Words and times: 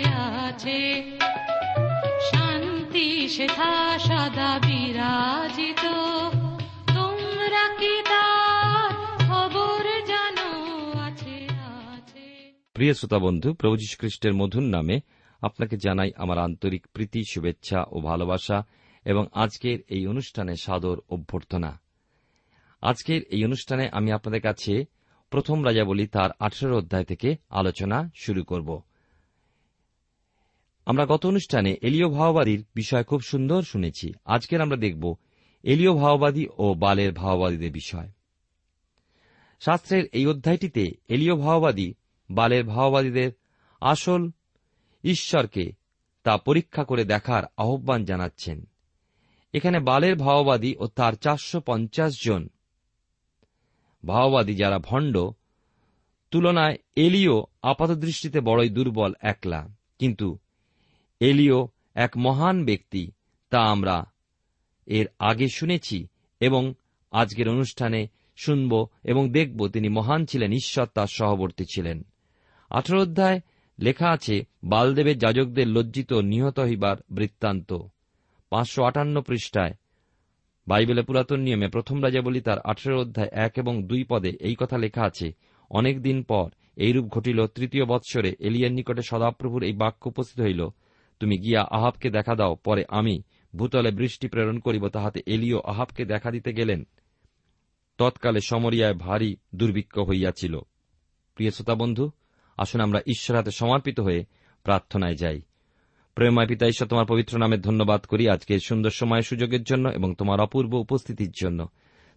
আছে। 0.00 1.02
শান্তি, 2.30 3.28
সেথা, 3.28 3.98
সদা 3.98 4.60
বিরাজিত। 4.66 5.84
তোমরা 6.94 7.68
কি 7.68 8.02
খবর 9.28 10.06
জানো? 10.06 10.48
আছে 11.00 11.46
আছে। 11.94 12.52
প্রিয় 12.74 12.94
শ্রোতা 12.94 13.18
বন্ধু 13.18 13.54
প্রভু 13.54 13.76
খ্রিস্টের 13.98 14.34
মধুর 14.34 14.62
নামে 14.62 15.00
আপনাকে 15.40 15.76
জানাই 15.76 16.10
আমার 16.16 16.38
আন্তরিক 16.38 16.86
প্রীতি, 16.92 17.22
শুভেচ্ছা 17.30 17.84
ও 17.90 18.00
ভালোবাসা 18.00 18.64
এবং 19.04 19.26
আজকের 19.32 19.78
এই 19.88 20.06
অনুষ্ঠানে 20.06 20.56
সাদর 20.56 21.00
অভ্যর্থনা। 21.08 21.80
আজকের 22.82 23.22
এই 23.22 23.44
অনুষ্ঠানে 23.44 23.88
আমি 23.92 24.12
আপনাদের 24.12 24.40
কাছে 24.40 24.84
প্রথম 25.30 25.66
রাজাবলী 25.66 26.06
তার 26.06 26.30
আঠেরো 26.38 26.78
অধ্যায় 26.78 27.04
থেকে 27.04 27.36
আলোচনা 27.50 28.10
শুরু 28.14 28.44
করব। 28.44 28.82
আমরা 30.86 31.06
গত 31.06 31.26
অনুষ্ঠানে 31.26 31.76
এলিও 31.82 32.10
ভাওবাদীর 32.10 32.64
বিষয় 32.74 33.04
খুব 33.04 33.20
সুন্দর 33.20 33.62
শুনেছি। 33.62 34.12
আজকের 34.24 34.60
আমরা 34.60 34.76
দেখব 34.76 35.14
এলিও 35.62 35.94
ভাওবাদী 35.94 36.46
ও 36.58 36.74
বালের 36.74 37.12
ভাওবাদীদের 37.12 37.72
বিষয়। 37.72 38.10
শাস্ত্রের 39.60 40.04
এই 40.12 40.26
অধ্যায়টিতে 40.26 40.92
এলিও 41.08 41.36
ভাওবাদী, 41.36 41.94
বালের 42.30 42.64
ভাওবাদীদের 42.64 43.32
আসল 43.80 44.30
ঈশ্বরকে 45.04 45.72
তা 46.22 46.36
পরীক্ষা 46.36 46.84
করে 46.84 47.04
দেখার 47.04 47.42
আহ্বান 47.56 48.04
জানাচ্ছেন। 48.04 48.66
এখানে 49.52 49.80
বালের 49.80 50.16
ভাওবাদী 50.16 50.74
ও 50.78 50.86
তার 50.86 51.12
চারশো 51.12 51.60
পঞ্চাশ 51.60 52.24
জন 52.24 52.48
ভাওবাদী 54.06 54.54
যারা 54.54 54.78
ভণ্ড, 54.78 55.18
তুলনায় 56.30 56.76
এলিও 56.96 57.44
আপাতদৃষ্টিতে 57.62 58.40
বড়ই 58.40 58.68
দুর্বল, 58.68 59.12
একলা। 59.20 59.68
কিন্তু 59.98 60.38
এলিও 61.22 61.68
এক 61.94 62.10
মহান 62.16 62.64
ব্যক্তি, 62.64 63.10
তা 63.50 63.60
আমরা 63.60 64.04
এর 64.86 65.06
আগে 65.18 65.48
শুনেছি 65.48 66.06
এবং 66.40 66.74
আজকের 67.12 67.48
অনুষ্ঠানে 67.48 68.08
শুনব 68.36 68.86
এবং 69.04 69.32
দেখব 69.32 69.68
তিনি 69.68 69.88
মহান 69.88 70.26
ছিলেন, 70.26 70.52
ঈশ্বর 70.52 70.86
তার 70.94 71.06
সহবর্তী 71.06 71.64
ছিলেন। 71.74 72.02
আঠারো 72.70 73.02
অধ্যায় 73.02 73.40
লেখা 73.78 74.08
আছে, 74.08 74.46
বালদেবের 74.64 75.18
যাজকদের 75.18 75.68
লজ্জিত 75.68 76.12
নিহত 76.12 76.60
হইবার 76.60 76.96
বৃত্তান্ত। 77.10 77.72
পাঁচশো 78.50 78.84
আটান্ন 78.84 79.20
পৃষ্ঠায়। 79.20 79.74
বাইবেলের 80.66 81.04
পুরাতন 81.04 81.40
নিয়মে 81.40 81.68
প্রথম 81.68 82.02
রাজা 82.02 82.20
বলি 82.20 82.40
তার 82.40 82.58
আঠেরো 82.58 83.00
অধ্যায় 83.00 83.28
এক 83.32 83.52
এবং 83.56 83.82
দুই 83.82 84.04
পদে 84.04 84.32
এই 84.40 84.54
কথা 84.54 84.78
লেখা 84.78 85.02
আছে, 85.02 85.32
অনেক 85.70 86.02
দিন 86.02 86.22
পর 86.22 86.50
এইরূপ 86.76 87.08
ঘটিল, 87.08 87.46
তৃতীয় 87.46 87.84
বৎসরে 87.84 88.34
এলিয়ার 88.38 88.72
নিকটে 88.72 89.02
সদাপ্রভুর 89.02 89.62
এই 89.62 89.72
বাক্য 89.72 90.08
উপস্থিত 90.08 90.40
হইল 90.40 90.68
তুমি 91.22 91.38
গিয়া 91.38 91.66
আহাবকে 91.70 92.10
দেখা 92.10 92.34
দাও, 92.34 92.54
পরে 92.54 92.84
আমি 92.88 93.22
ভূতলে 93.56 93.90
বৃষ্টি 93.90 94.28
প্রেরণ 94.28 94.58
করিব, 94.58 94.88
তাহাতে 94.88 95.20
এলিও 95.26 95.60
আহাবকে 95.60 96.04
দেখা 96.04 96.30
দিতে 96.30 96.52
গেলেন। 96.52 96.84
তৎকালে 97.98 98.40
সমরিয়ায় 98.40 98.94
ভারী 98.94 99.36
দুর্ভিক্ষ 99.54 99.98
হইয়াছিল। 99.98 100.58
প্রিয় 101.34 101.50
শ্রোতা 101.50 101.74
বন্ধু, 101.74 102.10
আসুন 102.56 102.80
আমরা 102.80 103.00
ঈশ্বর 103.06 103.36
হাতে 103.36 103.50
সমর্পিত 103.50 104.00
হয়ে 104.00 104.24
প্রার্থনায় 104.64 105.14
যাই। 105.14 105.40
প্রেমায় 106.14 106.46
পিতা 106.46 106.66
ঈশ্বর, 106.66 106.88
তোমার 106.88 107.06
পবিত্র 107.06 107.38
নামে 107.38 107.56
ধন্যবাদ 107.56 108.04
করি 108.04 108.28
আজকে 108.28 108.58
সুন্দর 108.58 108.90
সময় 108.90 109.22
সুযোগের 109.22 109.62
জন্য 109.62 109.88
এবং 109.88 110.14
তোমার 110.14 110.40
অপূর্ব 110.40 110.74
উপস্থিতির 110.74 111.30
জন্য। 111.30 111.68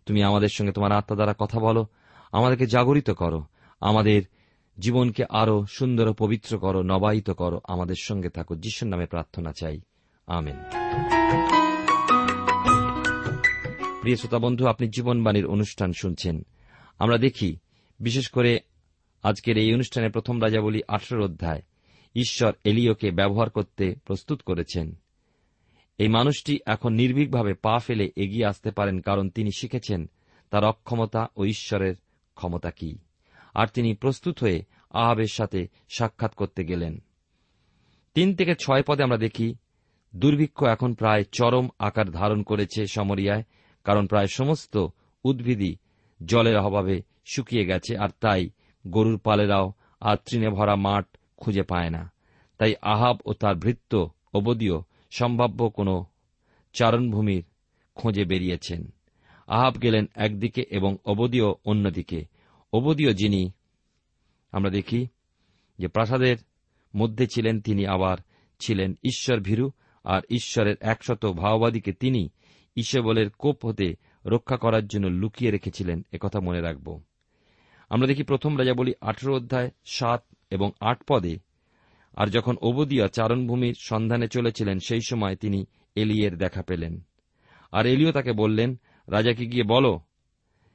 তুমি 0.05 0.23
আমাদের 0.23 0.49
সঙ্গে 0.49 0.71
তোমার 0.71 0.91
আত্মা 0.91 1.15
দ্বারা 1.15 1.33
কথা 1.39 1.59
বলো, 1.59 1.85
আমাদেরকে 2.31 2.65
জাগরিত 2.65 3.09
করো, 3.09 3.43
আমাদের 3.81 4.21
জীবনকে 4.79 5.23
আরও 5.29 5.65
সুন্দর 5.65 6.13
পবিত্র 6.13 6.59
করো, 6.59 6.81
নবায়িত 6.81 7.29
করো, 7.29 7.61
আমাদের 7.63 7.95
সঙ্গে 8.01 8.29
থাকো। 8.29 8.55
যিশুর 8.55 8.89
নামে 8.89 9.05
প্রার্থনা 9.05 9.51
চাই। 9.51 9.81
আমেন। 10.27 10.55
প্রিয় 14.01 14.15
শ্রোতা 14.15 14.39
বন্ধু, 14.39 14.67
আপনি 14.67 14.87
জীবনবাণীর 14.87 15.47
অনুষ্ঠান 15.47 15.91
শুনছেন। 16.01 16.45
আমরা 16.99 17.17
দেখি, 17.17 17.57
বিশেষ 17.99 18.29
করে 18.29 18.59
আজকের 19.23 19.57
এই 19.57 19.73
অনুষ্ঠানে 19.73 20.09
প্রথম 20.09 20.43
রাজাবলী 20.43 20.81
আঠেরো 20.87 21.25
অধ্যায়। 21.25 21.61
ঈশ্বর 22.15 22.53
এলিওকে 22.63 23.11
ব্যবহার 23.11 23.49
করতে 23.49 23.95
প্রস্তুত 24.05 24.41
করেছেন। 24.41 24.95
এই 25.97 26.07
মানুষটি 26.07 26.59
এখন 26.65 26.93
নির্ভীকভাবে 26.93 27.53
পা 27.53 27.79
ফেলে 27.79 28.11
এগিয়ে 28.15 28.45
আসতে 28.45 28.71
পারেন, 28.71 28.99
কারণ 28.99 29.29
তিনি 29.29 29.49
শিখেছেন 29.57 30.09
তার 30.49 30.63
অক্ষমতা 30.63 31.27
ও 31.35 31.45
ঈশ্বরের 31.45 31.95
ক্ষমতা 32.35 32.71
কি। 32.71 32.97
আর 33.55 33.67
তিনি 33.67 33.93
প্রস্তুত 33.93 34.35
হয়ে 34.39 34.63
আহাবের 34.91 35.31
সাথে 35.33 35.67
সাক্ষাৎ 35.89 36.33
করতে 36.33 36.61
গেলেন। 36.65 36.93
তিন 38.13 38.35
থেকে 38.35 38.53
ছয় 38.55 38.83
পদে 38.87 39.03
আমরা 39.03 39.17
দেখি, 39.17 39.55
দুর্ভিক্ষ 40.15 40.63
এখন 40.63 40.93
প্রায় 40.93 41.23
চরম 41.31 41.69
আকার 41.79 42.07
ধারণ 42.11 42.43
করেছে 42.43 42.87
সমরিয়ায়, 42.87 43.43
কারণ 43.83 44.07
প্রায় 44.07 44.27
সমস্ত 44.27 44.87
উদ্ভিদই 45.23 45.75
জলের 46.25 46.57
অভাবে 46.57 47.01
শুকিয়ে 47.25 47.65
গেছে 47.65 47.97
আর 47.97 48.09
তাই 48.19 48.49
গরুর 48.87 49.17
পালেরাও 49.17 49.73
আর 49.99 50.17
তৃণে 50.25 50.49
ভরা 50.49 50.75
মাঠ 50.75 51.05
খুঁজে 51.37 51.63
পায় 51.63 51.89
না। 51.89 52.11
তাই 52.57 52.73
আহাব 52.81 53.17
ও 53.25 53.33
তার 53.33 53.55
ভৃত্য 53.55 54.09
অবদীয় 54.33 54.77
সম্ভাব্য 55.11 55.69
কোন 55.69 56.03
চারণভূমির 56.73 57.43
খোঁজে 57.95 58.23
বেরিয়েছেন। 58.25 58.81
আহাব 59.47 59.73
গেলেন 59.81 60.05
একদিকে 60.15 60.61
এবং 60.69 60.97
অবদীয় 61.05 61.49
অন্যদিকে। 61.65 62.34
অবদীয় 62.75 63.13
যিনি, 63.13 63.51
আমরা 64.51 64.69
দেখি 64.69 65.07
যে 65.79 65.87
প্রাসাদের 65.87 66.37
মধ্যে 66.95 67.27
ছিলেন 67.27 67.61
তিনি 67.61 67.87
আবার 67.87 68.17
ছিলেন 68.59 68.93
ঈশ্বর 69.03 69.39
ভীরু, 69.39 69.71
আর 70.03 70.21
ঈশ্বরের 70.29 70.75
একশত 70.79 71.25
ভাওবাদীকে 71.25 71.93
তিনি 71.93 72.29
ঈশবলের 72.75 73.29
কোপ 73.29 73.65
হতে 73.65 73.95
রক্ষা 74.25 74.57
করার 74.57 74.87
জন্য 74.87 75.07
লুকিয়ে 75.07 75.51
রেখেছিলেন 75.51 76.05
একথা 76.13 76.39
মনে 76.39 76.61
রাখব। 76.61 77.01
আমরা 77.89 78.07
দেখি 78.07 78.23
প্রথম 78.23 78.59
রাজা 78.59 78.73
বলি 78.73 78.93
আঠেরো 79.01 79.35
অধ্যায় 79.35 79.71
সাত 79.85 80.23
এবং 80.49 80.71
আট 80.79 81.03
পদে, 81.07 81.39
আর 82.13 82.27
যখন 82.27 82.57
অবদিয়া 82.57 83.07
চারণভূমির 83.07 83.73
সন্ধানে 83.79 84.27
চলেছিলেন, 84.27 84.79
সেই 84.79 85.01
সময় 85.01 85.35
তিনি 85.35 85.65
এলিয়ের 85.95 86.37
দেখা 86.37 86.61
পেলেন। 86.61 87.01
আর 87.71 87.85
এলিও 87.85 88.11
তাকে 88.11 88.31
বললেন, 88.31 88.79
রাজাকে 89.07 89.45
গিয়ে 89.45 89.63
বলো 89.63 89.99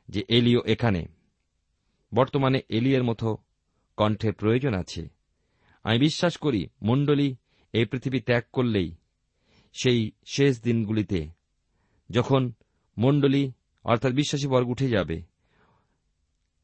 যে 0.08 0.24
এলিও 0.28 0.60
এখানে। 0.66 1.19
বর্তমানে 2.14 2.60
এলিয়ের 2.68 3.04
মতো 3.04 3.36
কণ্ঠের 3.96 4.32
প্রয়োজন 4.32 4.74
আছে। 4.74 5.08
আমি 5.84 5.98
বিশ্বাস 5.98 6.36
করি, 6.36 6.68
মণ্ডলী 6.82 7.36
এই 7.72 7.84
পৃথিবী 7.84 8.20
ত্যাগ 8.20 8.42
করলেই 8.52 8.94
সেই 9.72 10.12
শেষ 10.26 10.62
দিনগুলিতে 10.62 11.28
যখন 12.10 12.52
মণ্ডলী, 12.98 13.52
অর্থাৎ 13.84 14.12
বিশ্বাসী 14.12 14.46
বর্গ 14.46 14.68
উঠে 14.68 14.88
যাবে, 14.88 15.22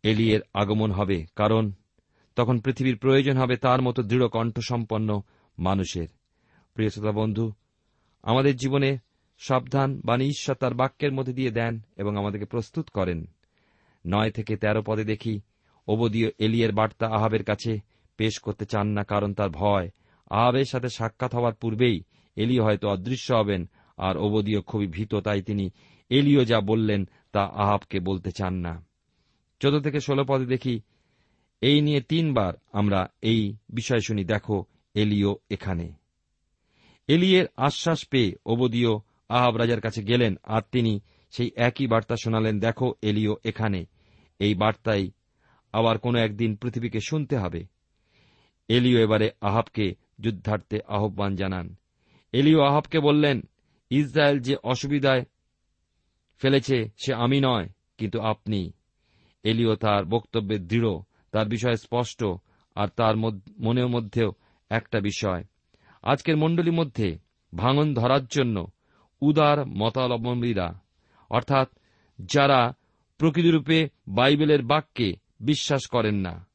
এলিয়ের 0.02 0.40
আগমন 0.54 0.92
হবে, 0.92 1.26
কারণ 1.36 1.72
তখন 2.36 2.60
পৃথিবীর 2.60 2.98
প্রয়োজন 2.98 3.36
হবে 3.36 3.56
তার 3.56 3.82
মতো 3.82 4.02
দৃঢ় 4.02 4.28
কণ্ঠসম্পন্ন 4.28 5.22
মানুষের। 5.58 6.08
প্রিয় 6.74 6.90
শ্রোতা 6.90 7.12
বন্ধু, 7.12 7.52
আমাদের 8.22 8.56
জীবনে 8.56 8.98
সাবধান 9.38 10.00
বাণী 10.04 10.24
ঈশ্বর 10.24 10.54
তার 10.54 10.74
বাক্যের 10.74 11.12
মধ্যে 11.12 11.32
দিয়ে 11.32 11.50
দেন 11.50 11.80
এবং 11.96 12.16
আমাদেরকে 12.16 12.46
প্রস্তুত 12.46 12.88
করেন। 12.88 13.26
নয় 14.06 14.30
থেকে 14.30 14.52
তেরো 14.62 14.80
পদে 14.88 15.04
দেখি। 15.04 15.34
অবদীয় 15.88 16.28
এলিয়ের 16.38 16.72
বার্তা 16.72 17.06
আহাবের 17.16 17.44
কাছে 17.44 17.72
পেশ 18.18 18.34
করতে 18.38 18.64
চান 18.72 18.86
না, 18.96 19.02
কারণ 19.04 19.30
তার 19.34 19.50
ভয়। 19.50 19.86
আহাবের 20.30 20.66
সাথে 20.72 20.88
সাক্ষাৎ 20.88 21.32
হওয়ার 21.34 21.54
পূর্বেই 21.54 21.96
এলিও 22.36 22.62
হয়তো 22.64 22.86
অদৃশ্য 22.88 23.28
হবেন, 23.32 23.62
আর 23.98 24.14
অবদীয় 24.16 24.60
খুবই 24.60 24.86
ভীত, 24.86 25.12
তাই 25.26 25.40
তিনি 25.42 25.66
এলিও 26.10 26.42
যা 26.44 26.58
বললেন 26.60 27.00
তা 27.34 27.42
আহাবকে 27.62 27.98
বলতে 28.00 28.30
চান 28.32 28.54
না। 28.66 28.72
চোদ্দ 29.60 29.76
থেকে 29.84 30.00
ষোলো 30.00 30.22
পদে 30.24 30.46
দেখি, 30.46 30.74
এই 31.62 31.78
নিয়ে 31.80 32.00
তিনবার 32.00 32.52
আমরা 32.72 33.00
এই 33.22 33.40
বিষয় 33.70 34.00
শুনি, 34.00 34.22
দেখো 34.24 34.56
এলিও 34.94 35.32
এখানে। 35.50 35.86
এলিয়ের 37.08 37.46
আশ্বাস 37.56 38.00
পেয়ে 38.04 38.30
অবদীয় 38.46 38.92
আহাব 39.30 39.54
রাজার 39.56 39.80
কাছে 39.80 40.00
গেলেন, 40.02 40.32
আর 40.44 40.62
তিনি 40.72 40.92
সেই 41.32 41.50
একই 41.56 41.86
বার্তা 41.86 42.16
শোনালেন, 42.22 42.54
দেখো 42.60 42.86
এলিও 43.02 43.34
এখানে। 43.44 43.80
এই 44.38 44.54
বার্তাই 44.54 45.10
আবার 45.72 45.98
কোনো 45.98 46.18
একদিন 46.18 46.56
পৃথিবীকে 46.56 47.00
শুনতে 47.00 47.36
হবে। 47.36 47.66
এলিও 48.68 48.98
এবারে 48.98 49.30
আহাবকে 49.40 49.94
যুদ্ধার্থে 50.20 50.80
আহ্বান 50.88 51.36
জানান। 51.36 51.76
এলিও 52.32 52.60
আহাবকে 52.60 53.00
বললেন, 53.00 53.40
ইসরায়েল 53.90 54.38
যে 54.38 54.56
অসুবিধায় 54.62 55.24
ফেলেছে 56.38 56.90
সে 56.96 57.14
আমি 57.14 57.40
নয়, 57.40 57.68
কিন্তু 57.98 58.20
আপনি। 58.20 58.72
এলিও 59.44 59.74
তার 59.74 60.04
বক্তব্যে 60.04 60.58
দৃঢ়, 60.58 60.98
তার 61.30 61.46
বিষয়ে 61.48 61.76
স্পষ্ট, 61.76 62.24
আর 62.74 62.88
তার 62.88 63.16
মনের 63.16 63.88
মধ্যেও 63.88 64.32
একটা 64.70 65.00
বিষয়। 65.00 65.44
আজকের 66.02 66.36
মণ্ডলীর 66.36 66.72
মধ্যে 66.72 67.18
ভাঙন 67.54 67.94
ধরার 67.94 68.26
জন্য 68.26 68.66
উদার 69.20 69.66
মতাবলম্বীরা, 69.66 70.80
অর্থাৎ 71.30 71.68
যারা 72.18 72.74
প্রকৃতিরূপে 73.18 73.88
বাইবেলের 74.08 74.62
বাক্যে 74.62 75.16
বিশ্বাস 75.40 75.86
করেন 75.86 76.14
না। 76.14 76.46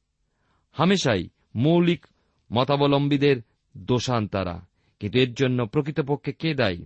হামেশাই 0.72 1.28
মৌলিক 1.54 2.06
মতাবলম্বীদের 2.52 3.36
দোষান 3.76 4.28
তারা, 4.28 4.66
কিন্তু 5.00 5.18
এর 5.18 5.34
জন্য 5.34 5.66
প্রকৃতপক্ষে 5.66 6.32
কে 6.32 6.54
দায়ী? 6.54 6.84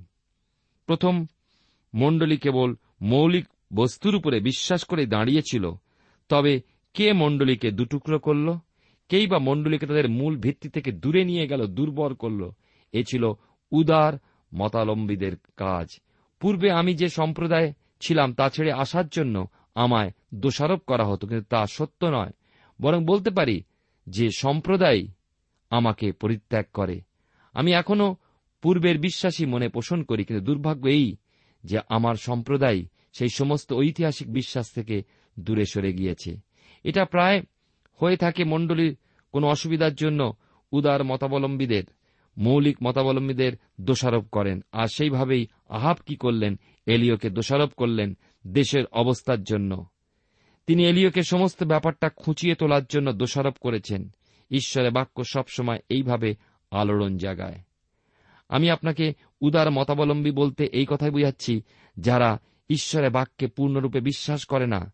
প্রথম 0.86 1.26
মণ্ডলী 1.94 2.36
কেবল 2.36 2.74
মৌলিক 3.02 3.46
বস্তুর 3.74 4.14
উপরে 4.14 4.40
বিশ্বাস 4.40 4.84
করে 4.84 5.06
দাঁড়িয়েছিল, 5.06 5.70
তবে 6.28 6.60
কে 6.94 7.12
মণ্ডলীকে 7.12 7.70
দুটুকরো 7.70 8.18
করল? 8.18 8.54
কেই 9.08 9.26
বা 9.26 9.38
মণ্ডলীকে 9.38 9.86
তাদের 9.86 10.08
মূল 10.08 10.36
ভিত্তি 10.36 10.68
থেকে 10.68 10.92
দূরে 10.92 11.24
নিয়ে 11.24 11.46
গেল, 11.46 11.66
দুর্বল 11.66 12.14
করল? 12.14 12.50
এ 12.92 13.04
ছিল 13.04 13.32
উদার 13.72 14.12
মতালম্বীদের 14.54 15.36
কাজ। 15.56 16.00
পূর্বে 16.40 16.70
আমি 16.70 16.94
যে 16.94 17.08
সম্প্রদায় 17.08 17.72
ছিলাম 18.00 18.34
তা 18.34 18.48
ছেড়ে 18.48 18.72
আসার 18.72 19.08
জন্য 19.08 19.48
আমায় 19.76 20.10
দোষারোপ 20.34 20.80
করা 20.86 21.04
হতো, 21.04 21.26
কিন্তু 21.26 21.46
তা 21.50 21.66
সত্য 21.66 22.00
নয়। 22.06 22.32
বরং 22.82 23.04
বলতে 23.04 23.30
পারি 23.30 23.62
যে 24.06 24.26
সম্প্রদায় 24.36 25.02
আমাকে 25.70 26.12
পরিত্যাগ 26.12 26.64
করে। 26.72 27.00
আমি 27.52 27.70
এখনও 27.72 28.16
পূর্বের 28.62 28.98
বিশ্বাসী 28.98 29.44
মনে 29.46 29.68
পোষণ 29.68 30.02
করি, 30.02 30.24
কিন্তু 30.24 30.44
দুর্ভাগ্য 30.44 30.88
এই 30.88 31.16
যে 31.64 31.78
আমার 31.88 32.14
সম্প্রদায় 32.14 32.80
সেই 33.12 33.28
সমস্ত 33.28 33.72
ঐতিহাসিক 33.72 34.28
বিশ্বাস 34.32 34.66
থেকে 34.70 34.96
দূরে 35.38 35.64
সরে 35.64 35.92
গিয়েছে। 35.92 36.30
এটা 36.84 37.04
প্রায় 37.04 37.38
হয়ে 38.00 38.16
থাকে 38.16 38.44
মণ্ডলীর 38.44 38.96
কোনো 39.32 39.46
অসুবিধার 39.46 39.94
জন্য 39.94 40.20
উদার 40.72 41.04
মতাবলম্বীদের, 41.04 41.84
মৌলিক 42.36 42.76
মতাবলম্বীদের 42.84 43.52
দোষারোপ 43.80 44.24
করেন। 44.32 44.60
আর 44.72 44.88
সেইভাবেই 44.88 45.46
আহাব 45.68 45.96
কি 46.06 46.16
করলেন? 46.16 46.58
এলিওকে 46.86 47.28
দোষারোপ 47.30 47.70
করলেন 47.76 48.16
দেশের 48.46 48.86
অবস্থার 48.86 49.44
জন্য। 49.44 49.86
তিনি 50.66 50.86
এলিওকে 50.86 51.22
সমস্ত 51.22 51.62
ব্যাপারটা 51.62 52.08
খুঁচিয়ে 52.08 52.54
তোলার 52.54 52.84
জন্য 52.84 53.12
দোষারোপ 53.12 53.54
করেছেন। 53.60 54.08
ঈশ্বরের 54.50 54.90
বাক্য 54.90 55.24
সবসময় 55.24 55.78
এইভাবে 55.88 56.34
আলোড়ন 56.70 57.16
জাগায়। 57.16 57.60
আমি 58.48 58.70
আপনাকে 58.70 59.12
উদার 59.40 59.70
মতাবলম্বী 59.70 60.30
বলতে 60.30 60.64
এই 60.64 60.86
কথাই 60.88 61.10
বুঝাচ্ছি, 61.10 61.62
যারা 61.98 62.38
ঈশ্বরের 62.70 63.10
বাক্যে 63.10 63.46
পূর্ণরূপে 63.46 64.00
বিশ্বাস 64.00 64.44
করে 64.44 64.66
না, 64.66 64.92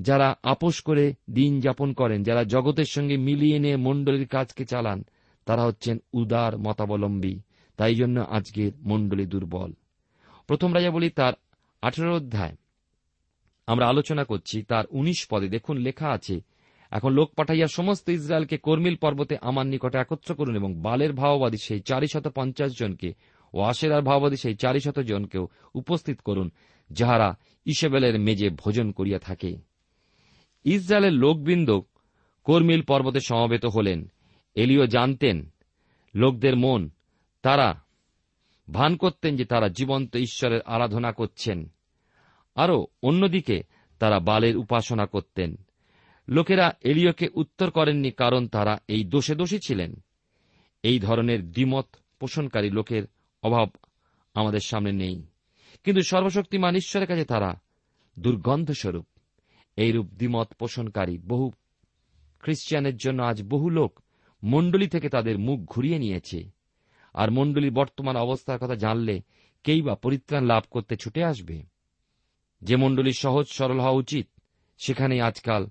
যারা 0.00 0.34
আপোষ 0.42 0.82
করে 0.82 1.14
দিন 1.30 1.60
যাপন 1.60 1.92
করেন, 1.92 2.22
যারা 2.22 2.44
জগতের 2.44 2.84
সঙ্গে 2.84 3.16
মিলিয়ে 3.16 3.58
নিয়ে 3.58 3.76
মণ্ডলীর 3.76 4.28
কাজকে 4.28 4.64
চালান, 4.64 5.04
তারা 5.44 5.64
হচ্ছেন 5.64 5.98
উদার 6.12 6.58
মতাবলম্বী। 6.58 7.38
তাই 7.76 7.94
জন্য 7.94 8.20
আজকের 8.20 8.72
মণ্ডলী 8.82 9.26
দুর্বল। 9.26 9.72
প্রথম 10.46 10.74
রাজা 10.74 10.90
বলি 10.90 11.10
তার 11.10 11.32
আঠেরো 11.82 12.16
অধ্যায়। 12.16 12.56
আমরা 13.66 13.86
আলোচনা 13.86 14.24
করছি, 14.24 14.62
তার 14.62 14.84
উনিশ 14.90 15.26
পদে। 15.30 15.48
দেখুন, 15.48 15.76
লেখা 15.76 16.08
আছে, 16.08 16.40
এখন 16.90 17.12
লোক 17.12 17.34
পাঠাইয়া 17.34 17.66
সমস্ত 17.66 18.08
ইসরায়েলকে 18.08 18.58
কর্মিল 18.58 18.96
পর্বতে 18.96 19.36
আমার 19.40 19.66
নিকটে 19.66 19.98
একত্র 19.98 20.34
করুন 20.34 20.56
এবং 20.56 20.74
বালের 20.74 21.12
ভাওবাদী 21.12 21.56
সেই 21.62 21.80
চারি 21.80 22.06
শত 22.12 22.28
পঞ্চাশ 22.28 22.72
জনকে 22.78 23.12
ও 23.54 23.60
আশেরার 23.60 24.02
ভাওবাদী 24.02 24.36
সেই 24.36 24.54
চারি 24.54 24.80
শত 24.80 24.98
জনকেও 24.98 25.48
উপস্থিত 25.74 26.20
করুন, 26.20 26.50
যাহারা 26.90 27.38
ইসেবেলের 27.64 28.20
মেজে 28.20 28.50
ভোজন 28.50 28.92
করিয়া 28.92 29.18
থাকে। 29.18 29.56
ইসরায়েলের 30.64 31.12
লোকবৃন্দ 31.12 31.80
কর্মিল 32.44 32.82
পর্বতে 32.82 33.20
সমবেত 33.20 33.66
হলেন, 33.66 34.12
এলিও 34.54 34.86
জানতেন, 34.86 35.52
লোকদের 36.14 36.56
মন, 36.56 36.90
তারা 37.42 37.82
ভান 38.72 38.96
করতেন 38.96 39.36
যে 39.36 39.44
তারা 39.44 39.68
জীবন্ত 39.68 40.16
ঈশ্বরের 40.16 40.62
আরাধনা 40.62 41.12
করছেন। 41.12 41.71
আরও 42.54 42.86
অন্যদিকে 43.02 43.62
তারা 43.98 44.20
বালের 44.20 44.56
উপাসনা 44.56 45.06
করতেন। 45.06 45.56
লোকেরা 46.28 46.72
এলিওকে 46.80 47.28
উত্তর 47.34 47.70
করেননি 47.70 48.10
কারণ 48.10 48.48
তারা 48.48 48.78
এই 48.88 49.04
দোষে 49.04 49.34
দোষী 49.34 49.58
ছিলেন। 49.58 50.04
এই 50.82 51.00
ধরনের 51.00 51.52
দ্বিমত 51.52 51.86
পোষণকারী 52.18 52.70
লোকের 52.70 53.02
অভাব 53.42 53.70
আমাদের 54.34 54.60
সামনে 54.60 54.92
নেই। 54.92 55.22
কিন্তু 55.84 56.02
সর্বশক্তিমান 56.02 56.74
ঈশ্বরের 56.74 57.08
কাছে 57.08 57.24
তারা 57.24 57.60
দুর্গন্ধস্বরূপ। 58.18 59.06
এইরূপ 59.76 60.06
দ্বিমত 60.06 60.52
পোষণকারী 60.52 61.18
বহু 61.18 61.52
খ্রিস্টিয়ানের 62.40 62.96
জন্য 62.96 63.22
আজ 63.22 63.42
বহু 63.42 63.70
লোক 63.70 64.00
মণ্ডলী 64.44 64.88
থেকে 64.88 65.08
তাদের 65.08 65.38
মুখ 65.38 65.60
ঘুরিয়ে 65.60 65.98
নিয়েছে। 65.98 66.50
আর 67.14 67.30
মণ্ডলীর 67.30 67.72
বর্তমান 67.72 68.16
অবস্থার 68.16 68.58
কথা 68.58 68.74
জানলে 68.74 69.22
কেই 69.64 69.82
বা 69.82 69.94
পরিত্রাণ 69.94 70.44
লাভ 70.44 70.62
করতে 70.70 70.96
ছুটে 70.96 71.24
আসবে? 71.24 71.71
যে 72.62 72.76
মণ্ডলী 72.76 73.12
সহজ 73.12 73.46
সরল 73.46 73.80
হওয়া 73.80 74.00
উচিত, 74.02 74.26
সেখানেই 74.78 75.20
আজকাল 75.20 75.66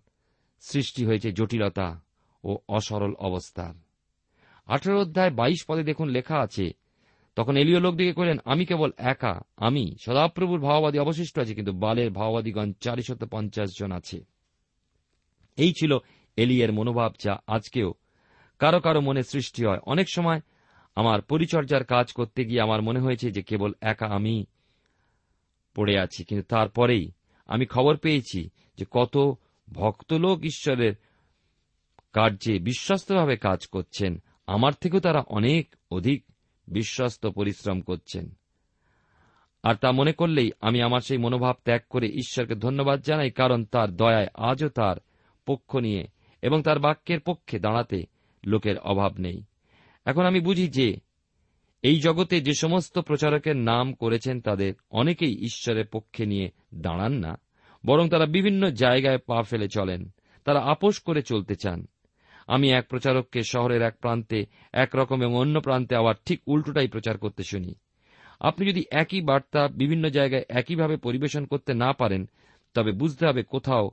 সৃষ্টি 0.62 1.06
হয়েছে 1.06 1.32
জটিলতা 1.32 2.02
ও 2.44 2.58
অসরল 2.68 3.14
অবস্থার। 3.14 3.74
আঠেরো 4.68 5.02
অধ্যায় 5.02 5.30
বাইশ 5.30 5.66
পদে 5.68 5.84
দেখুন 5.84 6.08
লেখা 6.08 6.40
আছে, 6.40 6.74
তখন 7.36 7.58
এলিয় 7.58 7.80
লোকদিকে 7.80 8.14
কইলেন 8.14 8.38
আমি 8.46 8.66
কেবল 8.66 8.92
একা, 8.98 9.42
আমি, 9.58 9.96
সদাপ্রভুর 10.02 10.60
ভাওবাদী 10.60 11.00
অবশিষ্ট 11.00 11.40
আছে, 11.40 11.56
কিন্তু 11.56 11.72
বালের 11.72 12.12
ভাওবাদীগণ 12.12 12.74
চারিশত 12.74 13.24
পঞ্চাশ 13.32 13.70
জন 13.80 13.92
আছে। 13.92 14.26
এই 15.58 15.74
ছিল 15.78 15.98
এলিয়ের 16.38 16.74
মনোভাব 16.74 17.12
যা 17.20 17.40
আজকেও 17.48 17.94
কারও 18.60 18.80
কারও 18.80 19.02
মনে 19.02 19.24
সৃষ্টি 19.24 19.66
হয়। 19.66 19.80
অনেক 19.86 20.08
সময় 20.10 20.42
আমার 20.96 21.22
পরিচর্যার 21.22 21.84
কাজ 21.84 22.12
করতে 22.12 22.46
গিয়ে 22.46 22.62
আমার 22.62 22.82
মনে 22.82 23.00
হয়েছে 23.00 23.32
যে 23.32 23.42
কেবল 23.42 23.74
একা 23.82 24.08
আমি 24.08 24.46
পড়ে 25.76 26.00
আছি, 26.00 26.24
কিন্তু 26.24 26.46
তারপরেই 26.50 27.12
আমি 27.48 27.66
খবর 27.66 27.98
পেয়েছি 27.98 28.50
যে 28.78 28.86
কত 28.92 29.18
ভক্ত 29.74 30.14
লোক 30.14 30.44
ঈশ্বরের 30.44 30.94
কার্যে 32.14 32.60
বিশ্বস্তভাবে 32.60 33.38
কাজ 33.38 33.68
করছেন। 33.68 34.24
আমার 34.48 34.74
থেকেও 34.74 35.00
তারা 35.00 35.24
অনেক 35.28 35.76
অধিক 35.92 36.26
বিশ্বস্ত 36.68 37.28
পরিশ্রম 37.28 37.82
করছেন। 37.82 38.30
আর 39.64 39.76
তা 39.76 39.92
মনে 39.92 40.14
করলেই 40.14 40.52
আমি 40.62 40.82
আমার 40.82 41.00
সেই 41.00 41.18
মনোভাব 41.18 41.56
ত্যাগ 41.64 41.82
করে 41.90 42.08
ঈশ্বরকে 42.08 42.56
ধন্যবাদ 42.56 43.02
জানাই, 43.02 43.32
কারণ 43.32 43.66
তার 43.66 43.96
দয়ায় 43.96 44.28
আজও 44.34 44.70
তার 44.70 44.96
পক্ষ 45.46 45.76
নিয়ে 45.76 46.08
এবং 46.42 46.64
তার 46.64 46.80
বাক্যের 46.80 47.20
পক্ষে 47.20 47.60
দাঁড়াতে 47.60 48.04
লোকের 48.46 48.78
অভাব 48.80 49.18
নেই। 49.18 49.44
এখন 50.06 50.26
আমি 50.26 50.40
বুঝি 50.40 50.68
যে 50.68 50.96
এই 51.82 52.00
জগতে 52.00 52.42
যে 52.42 52.54
সমস্ত 52.54 53.00
প্রচারকের 53.00 53.56
নাম 53.56 53.94
করেছেন 53.94 54.42
তাদের 54.42 54.74
অনেকেই 54.92 55.36
ঈশ্বরের 55.36 55.86
পক্ষে 55.86 56.26
নিয়ে 56.26 56.50
দাঁড়ান 56.76 57.12
না, 57.12 57.40
বরং 57.86 58.10
তারা 58.10 58.26
বিভিন্ন 58.26 58.70
জায়গায় 58.70 59.18
পা 59.18 59.44
ফেলে 59.44 59.68
চলেন, 59.68 60.10
তারা 60.44 60.60
আপোষ 60.60 61.00
করে 61.00 61.22
চলতে 61.22 61.56
চান। 61.56 61.88
আমি 62.48 62.70
এক 62.70 62.88
প্রচারককে 62.88 63.44
শহরের 63.44 63.82
এক 63.82 63.96
প্রান্তে 64.02 64.46
একরকম 64.74 65.22
এবং 65.22 65.36
অন্য 65.36 65.62
প্রান্তে 65.62 65.96
আবার 65.96 66.16
ঠিক 66.26 66.42
উল্টোটাই 66.48 66.88
প্রচার 66.88 67.18
করতে 67.18 67.44
শুনি। 67.44 67.76
আপনি 68.40 68.70
যদি 68.70 68.84
একই 68.92 69.22
বার্তা 69.22 69.68
বিভিন্ন 69.68 70.10
জায়গায় 70.10 70.44
একইভাবে 70.50 70.98
পরিবেশন 70.98 71.46
করতে 71.46 71.74
না 71.74 71.94
পারেন, 71.94 72.30
তবে 72.74 72.92
বুঝতে 72.92 73.28
হবে 73.28 73.44
কোথাও 73.44 73.92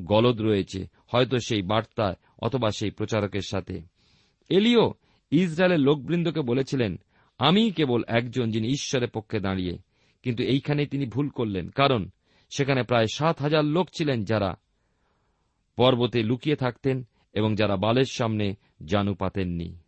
গলদ 0.00 0.40
রয়েছে, 0.40 0.86
হয়তো 1.06 1.38
সেই 1.38 1.62
বার্তা 1.62 2.14
অথবা 2.38 2.70
সেই 2.70 2.90
প্রচারকের 2.90 3.40
সাথে। 3.40 3.80
এলিও 4.48 4.94
ইসরায়েলের 5.30 5.80
লোকবৃন্দকে 5.80 6.40
বলেছিলেন 6.40 6.96
আমি 7.38 7.70
কেবল 7.70 8.02
একজন 8.06 8.50
যিনি 8.50 8.68
ঈশ্বরের 8.68 9.10
পক্ষে 9.10 9.40
দাঁড়িয়ে, 9.40 9.78
কিন্তু 10.22 10.42
এইখানে 10.42 10.86
তিনি 10.86 11.06
ভুল 11.06 11.28
করলেন, 11.28 11.68
কারণ 11.68 12.10
সেখানে 12.56 12.82
প্রায় 12.82 13.06
সাত 13.14 13.42
হাজার 13.42 13.64
লোক 13.64 13.88
ছিলেন 13.96 14.24
যারা 14.24 14.54
পর্বতে 15.76 16.22
লুকিয়ে 16.22 16.56
থাকতেন 16.56 17.06
এবং 17.32 17.54
যারা 17.54 17.76
বালের 17.76 18.04
সামনে 18.04 18.54
জানু 18.84 19.14
পাতেননি। 19.14 19.78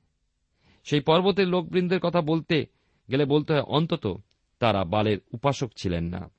সেই 0.85 1.01
পর্বতের 1.01 1.49
লোকবৃন্দের 1.49 2.01
কথা 2.01 2.21
বলতে 2.21 2.67
গেলে 3.11 3.25
বলতে 3.25 3.53
হয়, 3.53 3.63
অন্তত 3.63 4.17
তারা 4.59 4.85
বালের 4.85 5.19
উপাসক 5.33 5.71
ছিলেন 5.77 6.05
না। 6.05 6.31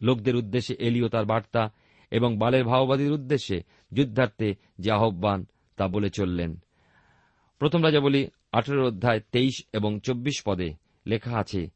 লোকদের 0.00 0.36
উদ্দেশ্যে 0.36 0.76
এলিও 0.78 1.08
তার 1.08 1.24
বার্তা 1.24 1.70
এবং 2.10 2.38
বালের 2.38 2.64
ভাওবাদীর 2.64 3.12
উদ্দেশ্যে 3.12 3.62
যুদ্ধার্থে 3.92 4.54
যে 4.78 4.92
আহ্বান 4.92 5.46
তা 5.76 5.88
বলে 5.88 6.10
চললেন। 6.10 6.56
প্রথম 7.58 7.84
রাজা 7.84 8.00
বলি 8.00 8.28
আঠেরো 8.52 8.86
অধ্যায় 8.86 9.20
তেইশ 9.32 9.64
এবং 9.72 10.00
চব্বিশ 10.00 10.42
পদে 10.46 10.74
লেখা 11.06 11.38
আছে 11.38 11.68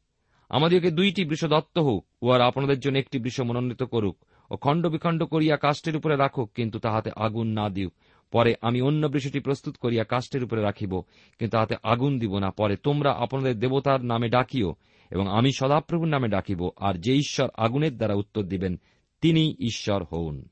আমাদেরকে 0.49 0.91
দুইটি 0.91 1.25
বৃষ 1.25 1.43
দত্ত 1.43 1.77
হোক, 1.77 2.05
উহার 2.21 2.41
আপনাদের 2.41 2.79
জন্য 2.79 2.97
একটি 2.97 3.19
বৃষ 3.19 3.39
মনোনীত 3.39 3.83
করুক 3.83 4.17
ও 4.49 4.55
খণ্ড 4.55 4.87
বিখণ্ড 4.87 5.23
করিয়া 5.23 5.57
কাষ্টের 5.57 5.95
উপরে 5.95 6.15
রাখুক, 6.17 6.51
কিন্তু 6.53 6.79
তাহাতে 6.79 7.11
আগুন 7.15 7.47
না 7.47 7.69
দিউক। 7.69 7.93
পরে 8.31 8.55
আমি 8.61 8.81
অন্য 8.81 9.07
বৃষটি 9.07 9.39
প্রস্তুত 9.39 9.77
করিয়া 9.77 10.03
কাষ্টের 10.03 10.43
উপরে 10.43 10.61
রাখিব, 10.61 11.01
কিন্তু 11.39 11.51
তাহাতে 11.51 11.75
আগুন 11.83 12.19
দিব 12.19 12.37
না। 12.37 12.51
পরে 12.51 12.75
তোমরা 12.75 13.11
আপনাদের 13.11 13.59
দেবতার 13.59 14.05
নামে 14.05 14.29
ডাকিও, 14.29 14.75
এবং 15.11 15.27
আমি 15.27 15.51
সদাপ্রভুর 15.51 16.07
নামে 16.07 16.27
ডাকিব, 16.27 16.69
আর 16.77 16.93
যে 16.93 17.13
ঈশ্বর 17.13 17.49
আগুনের 17.57 17.97
দ্বারা 17.97 18.13
উত্তর 18.13 18.43
দিবেন, 18.43 18.79
তিনি 19.21 19.55
ঈশ্বর 19.59 20.03
হউন। 20.03 20.45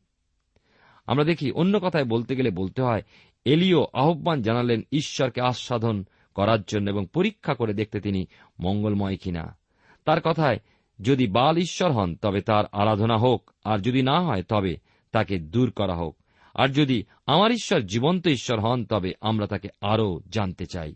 আমরা 1.06 1.24
দেখি, 1.24 1.52
অন্য 1.52 1.80
কথায় 1.80 2.06
বলতে 2.06 2.36
গেলে 2.36 2.52
বলতে 2.52 2.82
হয়, 2.82 3.02
এলিও 3.46 3.88
আহ্বান 3.94 4.42
জানালেন, 4.42 4.82
ঈশ্বরকে 4.92 5.42
আস্বাদন 5.42 6.06
করার 6.36 6.62
জন্য 6.62 6.90
এবং 6.90 7.08
পরীক্ষা 7.14 7.54
করে 7.54 7.74
দেখতে 7.74 8.00
তিনি 8.00 8.26
মঙ্গলময় 8.60 9.18
কিনা। 9.18 9.58
তার 10.06 10.22
কথায়, 10.22 10.60
যদি 11.02 11.28
বাল 11.28 11.58
ঈশ্বর 11.58 11.92
হন, 11.92 12.16
তবে 12.16 12.42
তার 12.42 12.66
আরাধনা 12.72 13.18
হোক, 13.18 13.52
আর 13.64 13.80
যদি 13.80 14.02
না 14.02 14.22
হয়, 14.22 14.44
তবে 14.44 14.78
তাকে 15.12 15.40
দূর 15.40 15.72
করা 15.72 15.96
হোক। 15.96 16.18
আর 16.54 16.68
যদি 16.68 17.04
আমার 17.26 17.52
ঈশ্বর 17.52 17.82
জীবন্ত 17.82 18.28
ঈশ্বর 18.28 18.60
হন, 18.60 18.86
তবে 18.86 19.14
আমরা 19.22 19.48
তাকে 19.48 19.70
আরও 19.82 20.22
জানতে 20.30 20.66
চাই। 20.66 20.96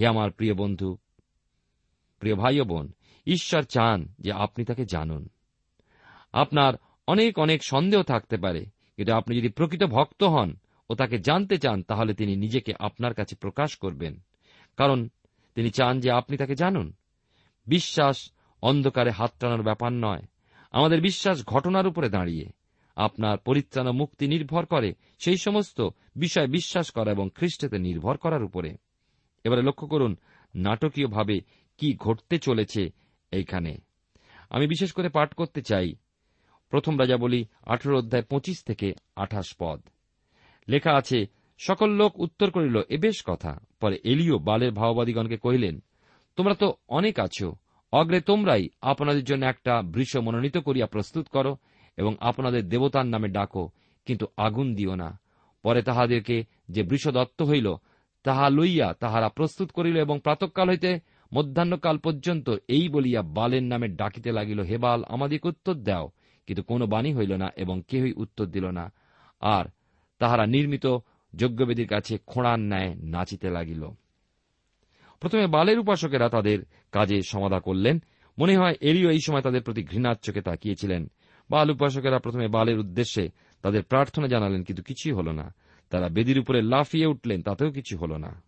হে 0.00 0.06
আমার 0.06 0.30
প্রিয় 0.30 0.54
বন্ধু, 0.54 0.96
প্রিয় 2.18 2.34
ভাই 2.34 2.60
ও 2.60 2.64
বোন, 2.64 2.92
ঈশ্বর 3.26 3.62
চান 3.62 4.14
যে 4.18 4.32
আপনি 4.32 4.64
তাকে 4.64 4.84
জানুন। 4.84 5.28
আপনার 6.32 6.74
অনেক 7.06 7.38
অনেক 7.38 7.64
সন্দেহ 7.64 8.02
থাকতে 8.02 8.36
পারে। 8.36 8.66
কিন্তু 8.96 9.12
আপনি 9.12 9.36
যদি 9.36 9.48
প্রকৃত 9.48 9.84
ভক্ত 9.84 10.22
হন 10.22 10.56
ও 10.90 10.94
তাকে 10.94 11.18
জানতে 11.18 11.58
চান, 11.58 11.82
তাহলে 11.82 12.14
তিনি 12.14 12.36
নিজেকে 12.36 12.72
আপনার 12.78 13.14
কাছে 13.14 13.36
প্রকাশ 13.36 13.76
করবেন। 13.76 14.20
কারণ 14.76 15.08
তিনি 15.54 15.70
চান 15.70 16.00
যে 16.00 16.10
আপনি 16.10 16.36
তাকে 16.36 16.54
জানুন। 16.54 16.92
বিশ্বাস 17.66 18.30
অন্ধকারে 18.62 19.10
হাত 19.10 19.32
টানার 19.40 19.62
ব্যাপার 19.62 19.92
নয়। 19.92 20.22
আমাদের 20.72 21.00
বিশ্বাস 21.00 21.44
ঘটনার 21.46 21.86
উপরে 21.86 22.08
দাঁড়িয়ে। 22.08 22.46
আপনার 22.96 23.38
পরিত্রাণ 23.38 23.90
মুক্তি 23.90 24.28
নির্ভর 24.28 24.66
করে 24.66 24.94
সেই 25.18 25.36
সমস্ত 25.36 25.88
বিষয় 26.16 26.46
বিশ্বাস 26.46 26.90
করা 26.90 27.10
এবং 27.10 27.30
খ্রিস্টেতে 27.34 27.78
নির্ভর 27.78 28.16
করার 28.16 28.42
উপরে। 28.42 28.76
এবারে 29.44 29.62
লক্ষ্য 29.62 29.88
করুন, 29.88 30.16
নাটকীয়ভাবে 30.54 31.40
কি 31.78 31.96
ঘটতে 31.96 32.38
চলেছে 32.38 32.90
এইখানে। 33.30 33.78
আমি 34.50 34.66
বিশেষ 34.66 34.92
করে 34.92 35.08
পাঠ 35.08 35.34
করতে 35.34 35.62
চাই। 35.62 35.94
প্রথম 36.70 37.00
রাজা 37.00 37.16
বলি 37.16 37.46
আঠেরো 37.66 37.98
অধ্যায় 37.98 38.22
পঁচিশ 38.22 38.64
থেকে 38.64 38.92
আঠাশ 39.16 39.54
পদ। 39.58 39.82
লেখা 40.68 40.92
আছে 40.92 41.26
সকল 41.58 41.90
লোক 41.90 42.20
উত্তর 42.20 42.50
করিল, 42.50 42.76
এ 42.88 42.96
বেশ 42.98 43.22
কথা। 43.26 43.60
পরে 43.80 43.98
এলিও 44.04 44.38
বালের 44.38 44.72
ভাওবাদীগণকে 44.72 45.36
কহিলেন, 45.36 45.82
তোমরা 46.36 46.54
তো 46.54 46.74
অনেক 46.88 47.18
আছো, 47.18 47.54
অগ্রে 47.92 48.20
তোমরাই 48.20 48.68
আপনাদের 48.82 49.24
জন্য 49.24 49.44
একটা 49.44 49.82
বৃষ 49.82 50.16
মনোনীত 50.16 50.58
করিয়া 50.58 50.86
প্রস্তুত 50.86 51.28
করো 51.28 51.56
এবং 51.96 52.16
আপনাদের 52.20 52.68
দেবতার 52.68 53.06
নামে 53.06 53.28
ডাকো, 53.28 53.70
কিন্তু 54.06 54.26
আগুন 54.36 54.74
দিও 54.74 54.94
না। 54.94 55.18
পরে 55.62 55.82
তাহাদেরকে 55.82 56.44
যে 56.68 56.82
বৃষ 56.82 57.08
দত্ত 57.08 57.42
হইল, 57.42 57.74
তাহা 58.22 58.50
লইয়া 58.50 58.94
তাহারা 58.94 59.28
প্রস্তুত 59.28 59.70
করিল 59.70 59.96
এবং 59.96 60.20
প্রাতকাল 60.20 60.68
হইতে 60.68 61.00
মধ্যাহ্নকাল 61.32 61.98
পর্যন্ত 61.98 62.56
এই 62.68 62.88
বলিয়া 62.88 63.22
বালের 63.22 63.62
নামে 63.62 63.88
ডাকিতে 63.88 64.32
লাগিল, 64.32 64.60
হে 64.60 64.78
বাল 64.78 65.04
আমাদিকে 65.08 65.48
উত্তর 65.48 65.74
দাও। 65.74 66.10
কিন্তু 66.46 66.62
কোনো 66.62 66.86
বাণী 66.86 67.14
হইল 67.14 67.32
না 67.36 67.48
এবং 67.56 67.82
কেহই 67.88 68.12
উত্তর 68.12 68.46
দিল 68.46 68.66
না। 68.66 68.92
আর 69.40 69.64
তাহারা 70.18 70.46
নির্মিত 70.46 70.86
যজ্ঞবেদীর 71.36 71.88
কাছে 71.88 72.18
খোঁড়ার 72.26 72.58
ন্যায় 72.58 72.94
নাচিতে 72.94 73.50
লাগিল। 73.50 73.88
প্রথমে 75.20 75.46
বালের 75.46 75.78
উপাসকেরা 75.78 76.28
তাদের 76.28 76.58
কাজে 76.92 77.22
সমাধা 77.22 77.60
করলেন। 77.60 78.02
মনে 78.38 78.56
হয় 78.56 78.74
এরিও 78.80 79.10
এই 79.10 79.18
সময় 79.26 79.42
তাদের 79.42 79.62
প্রতি 79.62 79.82
ঘৃণার 79.82 80.16
চোখে 80.22 80.40
তাকিয়েছিলেন। 80.40 81.10
বাল 81.50 81.70
উপাসকেরা 81.70 82.18
প্রথমে 82.18 82.48
বালের 82.48 82.78
উদ্দেশ্যে 82.78 83.28
তাদের 83.62 83.82
প্রার্থনা 83.82 84.26
জানালেন, 84.26 84.62
কিন্তু 84.62 84.82
কিছুই 84.82 85.12
হল 85.12 85.28
না। 85.28 85.54
তারা 85.90 86.08
বেদির 86.08 86.38
উপরে 86.38 86.62
লাফিয়ে 86.62 87.06
উঠলেন, 87.06 87.42
তাতেও 87.42 87.72
কিছু 87.72 87.98
হল 87.98 88.16
না। 88.16 88.42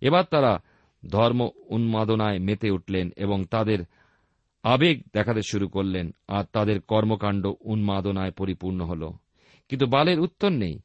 এবার 0.00 0.24
তারা 0.30 0.62
ধর্ম 1.08 1.50
উন্মাদনায় 1.68 2.38
মেতে 2.38 2.70
উঠলেন 2.70 3.10
এবং 3.16 3.44
তাদের 3.44 3.78
আবেগ 4.62 5.02
দেখাতে 5.14 5.40
শুরু 5.42 5.68
করলেন, 5.68 6.14
আর 6.28 6.44
তাদের 6.52 6.80
কর্মকাণ্ড 6.80 7.52
উন্মাদনায় 7.60 8.30
পরিপূর্ণ 8.30 8.80
হল। 8.80 9.10
কিন্তু 9.68 9.86
বালের 9.86 10.20
উত্তর 10.20 10.48
নেই। 10.48 10.80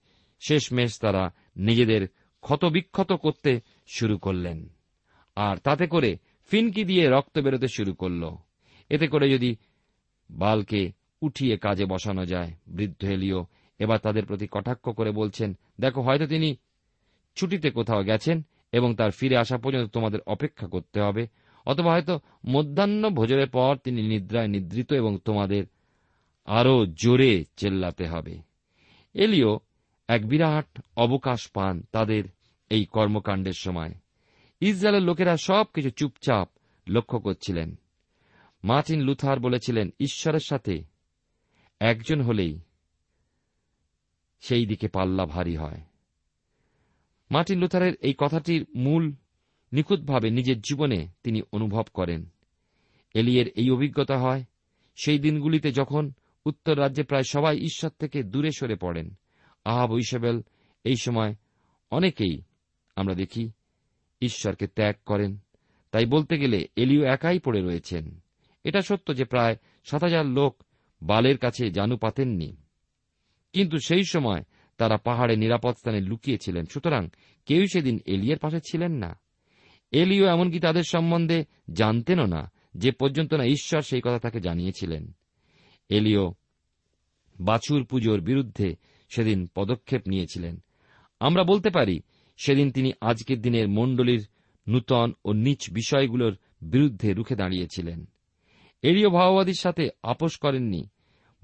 শেষমেশ 0.48 1.00
তারা 1.00 1.34
নিজেদের 1.56 2.08
ক্ষতবিক্ষত 2.42 3.14
করতে 3.14 3.62
শুরু 3.88 4.18
করলেন। 4.18 4.70
আর 5.36 5.58
তাতে 5.58 5.88
করে 5.88 6.18
ফিনকি 6.52 6.84
দিয়ে 6.84 7.10
রক্ত 7.10 7.40
বেরোতে 7.40 7.68
শুরু 7.68 7.94
করল। 7.94 8.24
এতে 8.90 9.08
করে 9.08 9.30
যদি 9.30 9.56
বালকে 10.32 10.92
উঠিয়ে 11.22 11.58
কাজে 11.58 11.86
বসানো 11.86 12.26
যায়, 12.26 12.52
বৃদ্ধ 12.68 13.04
এলিও 13.04 13.46
এবার 13.80 14.00
তাদের 14.00 14.26
প্রতি 14.26 14.48
কটাক্ষ 14.52 14.90
করে 14.90 15.12
বলছেন, 15.12 15.58
দেখো, 15.80 16.02
হয়তো 16.02 16.28
তিনি 16.28 16.56
ছুটিতে 17.36 17.70
কোথাও 17.70 18.04
গেছেন 18.04 18.46
এবং 18.72 18.96
তার 18.96 19.12
ফিরে 19.12 19.38
আসা 19.38 19.58
পর্যন্ত 19.58 19.94
তোমাদের 19.94 20.20
অপেক্ষা 20.26 20.68
করতে 20.68 21.02
হবে, 21.02 21.28
অথবা 21.66 21.92
হয়তো 21.92 22.20
মধ্যাহ্ন 22.46 23.10
ভোজনের 23.10 23.50
পর 23.50 23.78
তিনি 23.84 24.08
নিদ্রায় 24.08 24.48
নিদ্রিত 24.48 24.94
এবং 24.94 25.18
তোমাদের 25.26 25.64
আরও 26.46 26.86
জোরে 26.86 27.46
চেল্লাতে 27.58 28.08
হবে। 28.08 28.38
এলিও 29.14 29.60
এক 30.08 30.28
বিরাট 30.28 30.82
অবকাশ 30.96 31.52
পান 31.52 31.84
তাদের 31.92 32.24
এই 32.70 32.86
কর্মকাণ্ডের 32.86 33.54
সময়। 33.54 33.94
ইসরায়েলের 34.60 35.04
লোকেরা 35.04 35.38
সবকিছু 35.38 35.90
চুপচাপ 35.90 36.50
লক্ষ্য 36.88 37.20
করছিলেন। 37.20 37.76
মার্টিন 38.64 39.02
লুথার 39.02 39.40
বলেছিলেন, 39.40 39.90
ঈশ্বরের 40.00 40.40
সাথে 40.40 40.84
একজন 41.80 42.22
হলেই 42.22 42.60
সেই 44.40 44.66
দিকে 44.66 44.88
পাল্লা 44.88 45.26
ভারী 45.26 45.56
হয়। 45.56 45.82
মার্টিন 47.32 47.60
লুথারের 47.60 47.94
এই 47.96 48.14
কথাটির 48.18 48.66
মূল 48.76 49.14
নিখুঁতভাবে 49.74 50.30
নিজের 50.30 50.62
জীবনে 50.62 51.08
তিনি 51.24 51.42
অনুভব 51.52 51.84
করেন। 51.94 52.30
এলিয়ের 53.14 53.48
এই 53.48 53.72
অভিজ্ঞতা 53.72 54.18
হয়, 54.18 54.44
সেই 54.96 55.20
দিনগুলিতে 55.20 55.72
যখন 55.72 56.12
উত্তর 56.46 56.80
রাজ্যে 56.80 57.04
প্রায় 57.04 57.24
সবাই 57.24 57.58
ঈশ্বর 57.58 57.92
থেকে 58.00 58.24
দূরে 58.24 58.52
সরে 58.58 58.76
পড়েন। 58.76 59.16
আহাব 59.66 59.98
ইসবেল 59.98 60.42
এই 60.84 60.96
সময় 60.96 61.36
অনেকেই 61.92 62.42
আমরা 62.96 63.16
দেখি 63.16 63.52
ঈশ্বরকে 64.22 64.68
ত্যাগ 64.68 64.96
করেন। 65.06 65.38
তাই 65.92 66.06
বলতে 66.06 66.38
গেলে 66.38 66.68
এলিও 66.76 67.04
একাই 67.04 67.40
পড়ে 67.40 67.62
রয়েছেন। 67.62 68.20
এটা 68.64 68.82
সত্য 68.82 69.16
যে 69.16 69.26
প্রায় 69.26 69.56
সাত 69.86 70.04
হাজার 70.04 70.26
লোক 70.26 70.64
বালের 71.02 71.38
কাছে 71.38 71.72
জানু 71.72 71.98
পাতেননি। 71.98 72.56
কিন্তু 73.54 73.78
সেই 73.78 74.04
সময় 74.04 74.44
তারা 74.78 74.98
পাহাড়ে 74.98 75.36
নিরাপদ 75.36 75.74
স্থানে 75.74 76.00
লুকিয়েছিলেন। 76.00 76.66
সুতরাং 76.66 77.10
কেউই 77.46 77.68
সেদিন 77.68 78.00
এলিয়ের 78.06 78.40
পাশে 78.40 78.60
ছিলেন 78.72 78.92
না। 78.92 79.20
এলিও 79.92 80.28
এমনকি 80.28 80.60
তাদের 80.60 80.84
সম্বন্ধে 80.84 81.46
জানতেনও 81.74 82.26
না, 82.26 82.52
যে 82.76 82.92
পর্যন্ত 82.92 83.34
না 83.34 83.44
ঈশ্বর 83.44 83.82
সেই 83.82 84.02
কথা 84.02 84.20
তাকে 84.20 84.40
জানিয়েছিলেন। 84.40 85.12
এলিও 85.90 86.34
বাছুর 87.40 87.86
পুজোর 87.86 88.22
বিরুদ্ধে 88.22 88.76
সেদিন 89.16 89.50
পদক্ষেপ 89.56 90.02
নিয়েছিলেন। 90.08 90.64
আমরা 91.20 91.44
বলতে 91.44 91.70
পারি, 91.70 92.00
সেদিন 92.38 92.72
তিনি 92.72 92.92
আজকের 93.02 93.42
দিনের 93.42 93.70
মণ্ডলীর 93.70 94.28
নূতন 94.68 95.14
ও 95.26 95.34
নিচ 95.34 95.70
বিষয়গুলোর 95.72 96.38
বিরুদ্ধে 96.62 97.14
রুখে 97.14 97.36
দাঁড়িয়েছিলেন। 97.36 98.06
এরিও 98.82 99.10
ভাওবাদীর 99.10 99.56
সাথে 99.60 99.90
আপোষ 100.04 100.38
করেননি, 100.38 100.90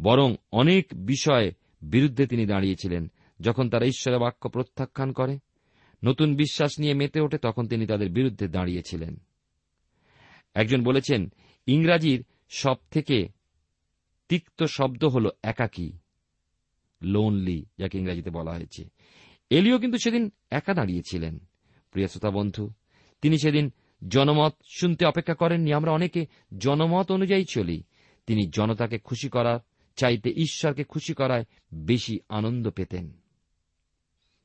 বরং 0.01 0.35
অনেক 0.51 0.85
বিষয়ে 0.93 1.51
বিরুদ্ধে 1.81 2.27
তিনি 2.27 2.45
দাঁড়িয়েছিলেন, 2.45 3.11
যখন 3.39 3.69
তারা 3.69 3.85
ঈশ্বরের 3.85 4.19
বাক্য 4.19 4.49
প্রত্যাখ্যান 4.49 5.11
করে। 5.11 5.39
নতুন 6.05 6.35
বিশ্বাস 6.35 6.79
নিয়ে 6.79 6.93
মেতে 6.93 7.21
ওঠে 7.21 7.37
তখন 7.37 7.67
তিনি 7.67 7.87
তাদের 7.87 8.09
বিরুদ্ধে 8.09 8.47
দাঁড়িয়েছিলেন। 8.47 9.23
একজন 10.53 10.83
বলেছেন, 10.83 11.31
ইংরাজির 11.67 12.25
সব 12.49 12.75
থেকে 12.91 13.29
তিক্ত 14.29 14.63
শব্দ 14.63 15.03
হল 15.03 15.29
একাকী। 15.43 15.91
লোনলি 17.01 17.65
যাকে 17.77 17.97
ইংরাজিতে 17.97 18.29
বলা 18.29 18.51
হয়েছে। 18.51 18.89
এলিও 19.49 19.79
কিন্তু 19.79 19.97
সেদিন 19.97 20.31
একা 20.51 20.73
দাঁড়িয়েছিলেন। 20.73 21.39
প্রিয় 21.91 22.07
শ্রোতা 22.07 22.31
বন্ধু, 22.31 22.73
তিনি 23.21 23.37
সেদিন 23.37 23.71
জনমত 24.07 24.55
শুনতে 24.79 25.05
অপেক্ষা 25.05 25.33
করেননি। 25.33 25.73
আমরা 25.73 25.91
অনেকে 25.91 26.25
জনমত 26.57 27.11
অনুযায়ী 27.11 27.45
চলি। 27.49 27.83
তিনি 28.25 28.49
জনতাকে 28.49 28.97
খুশি 28.97 29.29
করার 29.29 29.59
চাইতে 29.95 30.29
ঈশ্বরকে 30.29 30.83
খুশি 30.83 31.13
করায় 31.13 31.45
বেশি 31.73 32.19
আনন্দ 32.29 32.69
পেতেন। 32.69 33.11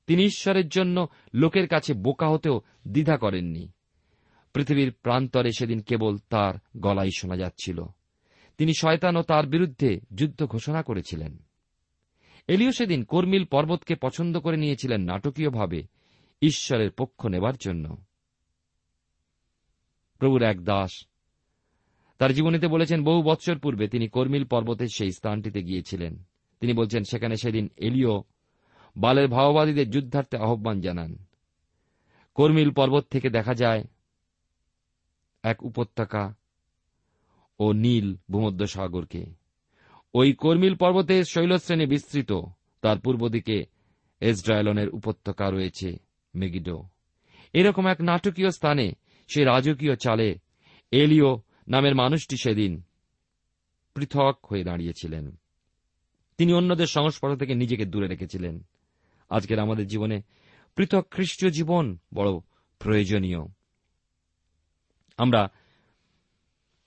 তিনি 0.06 0.24
ঈশ্বরের 0.24 0.68
জন্য 0.68 1.08
লোকের 1.34 1.68
কাছে 1.68 1.94
বোকা 1.94 2.28
হতেও 2.28 2.60
দ্বিধা 2.88 3.16
করেননি। 3.16 3.72
পৃথিবীর 4.52 4.92
প্রান্তরে 4.92 5.50
সেদিন 5.58 5.80
কেবল 5.80 6.18
তার 6.28 6.54
গলাই 6.76 7.10
শোনা 7.16 7.36
যাচ্ছিল। 7.36 7.84
তিনি 8.58 8.72
শয়তান 8.78 9.16
ও 9.16 9.22
তার 9.22 9.46
বিরুদ্ধে 9.46 10.00
যুদ্ধ 10.14 10.46
ঘোষণা 10.46 10.82
করেছিলেন। 10.82 11.45
এলিও 12.46 12.72
সেদিন 12.72 13.04
কর্মিল 13.04 13.44
পর্বতকে 13.44 13.94
পছন্দ 13.94 14.38
করে 14.38 14.56
নিয়েছিলেন 14.56 15.00
নাটকীয়ভাবে, 15.00 15.86
ঈশ্বরের 16.42 16.90
পক্ষ 16.90 17.26
নেবার 17.26 17.56
জন্য। 17.56 17.96
প্রভুর 20.18 20.42
এক 20.42 20.64
দাস, 20.64 21.06
তার 22.18 22.32
জীবনীতে 22.32 22.68
বলেছেন, 22.68 23.04
বহু 23.04 23.22
বৎসর 23.22 23.58
পূর্বে 23.58 23.88
তিনি 23.88 24.08
কর্মিল 24.08 24.44
পর্বতের 24.44 24.88
সেই 24.94 25.10
স্থানটিতে 25.10 25.62
গিয়েছিলেন। 25.62 26.22
তিনি 26.60 26.72
বলছেন, 26.72 27.04
সেখানে 27.04 27.36
সেদিন 27.36 27.68
এলিও 27.76 28.24
বালের 28.96 29.28
ভাওবাদীদের 29.28 29.90
যুদ্ধার্থে 29.90 30.36
আহ্বান 30.36 30.80
জানান। 30.80 31.24
কর্মিল 32.34 32.70
পর্বত 32.70 33.04
থেকে 33.10 33.30
দেখা 33.30 33.54
যায়, 33.54 33.84
এক 35.42 35.62
উপত্যকা 35.62 36.34
ও 37.58 37.72
নীল 37.72 38.16
ভূমধ্য 38.30 38.66
সাগরকে 38.66 39.45
ওই 40.18 40.32
কর্মিল 40.32 40.74
পর্বতের 40.74 41.24
শৈলশ্রেণী 41.24 41.86
বিস্তৃত। 41.86 42.32
তার 42.80 42.98
পূর্ব 42.98 43.28
দিকে 43.28 43.64
এসড্রায়লনের 44.20 44.88
উপত্যকা 44.88 45.50
রয়েছে, 45.50 45.96
মেগিডো। 46.34 46.88
এরকম 47.52 47.86
এক 47.86 48.00
নাটকীয় 48.00 48.50
স্থানে 48.50 48.92
সে 49.28 49.44
রাজকীয় 49.44 49.96
চালে 49.96 50.38
এলিও 50.90 51.42
নামের 51.68 51.94
মানুষটি 51.94 52.36
সেদিন 52.36 52.82
পৃথক 53.94 54.38
হয়ে 54.50 54.64
দাঁড়িয়েছিলেন। 54.64 55.36
তিনি 56.38 56.52
অন্যদের 56.52 56.86
সংস্পর্শ 56.86 57.38
থেকে 57.38 57.54
নিজেকে 57.54 57.84
দূরে 57.84 58.08
রেখেছিলেন। 58.08 58.64
আজকের 59.30 59.58
আমাদের 59.58 59.86
জীবনে 59.86 60.22
পৃথক 60.76 61.06
খ্রিস্টীয় 61.10 61.52
জীবন 61.52 61.98
বড় 62.14 62.30
প্রয়োজনীয়। 62.78 63.38
আমরা 65.16 65.48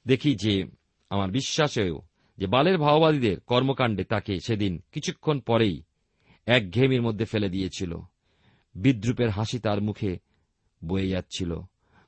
দেখি 0.07 0.35
যে 0.35 0.63
আমার 1.09 1.31
বিশ্বাসেও 1.31 2.08
যে 2.39 2.47
বালের 2.47 2.77
ভাওবাদীদের 2.77 3.39
কর্মকাণ্ডে 3.39 4.03
তাকে 4.03 4.39
সেদিন 4.39 4.81
কিছুক্ষণ 4.91 5.39
পরেই 5.39 5.83
এক 6.45 6.71
ঘেমির 6.71 7.01
মধ্যে 7.01 7.25
ফেলে 7.25 7.49
দিয়েছিল। 7.49 7.97
বিদ্রুপের 8.75 9.29
হাসি 9.29 9.59
তার 9.59 9.81
মুখে 9.81 10.19
বয়ে 10.83 11.09
যাচ্ছিল। 11.09 11.59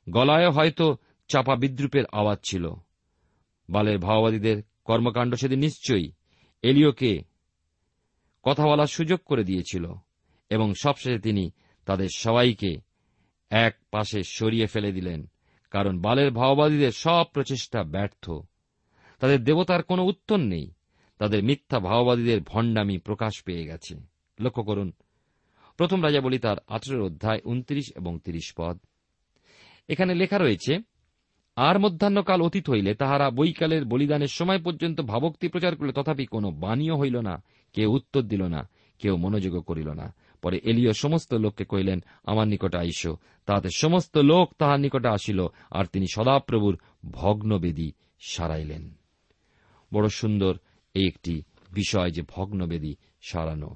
গলায় 0.10 0.50
হয়তো 0.50 0.98
চাপা 1.28 1.56
বিদ্রুপের 1.56 2.04
আওয়াজ 2.12 2.39
ছিল। 2.44 2.74
বালের 3.70 3.98
ভাওবাদীদের 4.00 4.63
কর্মকাণ্ড 4.84 5.36
সেদিন 5.36 5.60
নিশ্চয়ই 5.60 6.12
এলিওকে 6.62 7.24
কথা 8.44 8.67
বলার 8.67 8.88
সুযোগ 8.88 9.20
করে 9.26 9.44
দিয়েছিল 9.44 9.94
এবং 10.50 10.74
সবশেষে 10.74 11.20
তিনি 11.20 11.52
তাদের 11.86 12.10
সবাইকে 12.15 12.82
এক 13.50 13.78
পাশে 13.91 14.24
সরিয়ে 14.24 14.67
ফেলে 14.67 14.91
দিলেন, 14.91 15.30
কারণ 15.72 16.02
বালের 16.02 16.32
ভাওবাদীদের 16.32 16.91
সব 16.91 17.26
প্রচেষ্টা 17.34 17.84
ব্যর্থ। 17.84 18.32
তাদের 19.22 19.44
দেবতার 19.44 19.84
কোনো 19.84 20.04
উত্তর 20.04 20.38
নেই। 20.38 20.72
তাদের 21.18 21.44
মিথ্যা 21.44 21.80
ভাওবাদীদের 21.80 22.42
ভণ্ডামি 22.42 22.98
প্রকাশ 22.98 23.44
পেয়ে 23.44 23.66
গেছে। 23.66 23.96
লক্ষ্য 24.40 24.64
করুন, 24.64 24.92
প্রথম 25.78 26.04
রাজা 26.04 26.22
বলি 26.22 26.40
তার 26.40 26.58
আঠেরো 26.68 27.06
অধ্যায় 27.06 27.42
উনত্রিশ 27.46 27.92
এবং 27.96 28.20
তিরিশ 28.20 28.54
পদ। 28.58 28.78
এখানে 29.90 30.14
লেখা 30.14 30.38
রয়েছে, 30.38 30.80
আর 31.56 31.80
মধ্যাহ্নকাল 31.80 32.42
অতীত 32.42 32.70
হইলে 32.70 32.94
তাহারা 32.94 33.30
বৈকালের 33.30 33.86
বলিদানের 33.86 34.28
সময় 34.28 34.62
পর্যন্ত 34.62 35.02
ভাবক্তি 35.02 35.48
প্রচার 35.48 35.76
করলে, 35.76 35.94
তথাপি 35.94 36.26
কোনো 36.26 36.52
বাণীও 36.52 36.96
হইল 36.98 37.18
না, 37.20 37.44
কেউ 37.74 37.90
উত্তর 37.92 38.22
দিল 38.22 38.44
না, 38.44 38.70
কেউ 39.00 39.18
মনোযোগ 39.18 39.62
করিল 39.62 39.90
না। 39.90 40.16
পরে 40.42 40.58
এলিও 40.64 40.94
সমস্ত 40.94 41.34
লোককে 41.34 41.66
কহিলেন, 41.66 42.04
আমার 42.24 42.48
নিকটে 42.48 42.78
আইস, 42.78 43.08
তাহাতে 43.46 43.70
সমস্ত 43.76 44.18
লোক 44.18 44.46
তাহার 44.58 44.80
নিকটে 44.80 45.10
আসিল, 45.10 45.40
আর 45.72 45.86
তিনি 45.86 46.08
সদাপ্রভুর 46.14 46.78
ভগ্নবেদী 47.12 47.92
সারাইলেন। 48.20 49.01
বড় 49.94 50.10
সুন্দর 50.10 50.58
এই 50.94 51.08
একটি 51.08 51.42
বিষয় 51.74 52.12
যে 52.12 52.22
ভগ্নবেদী 52.22 52.96
সারানো। 53.22 53.76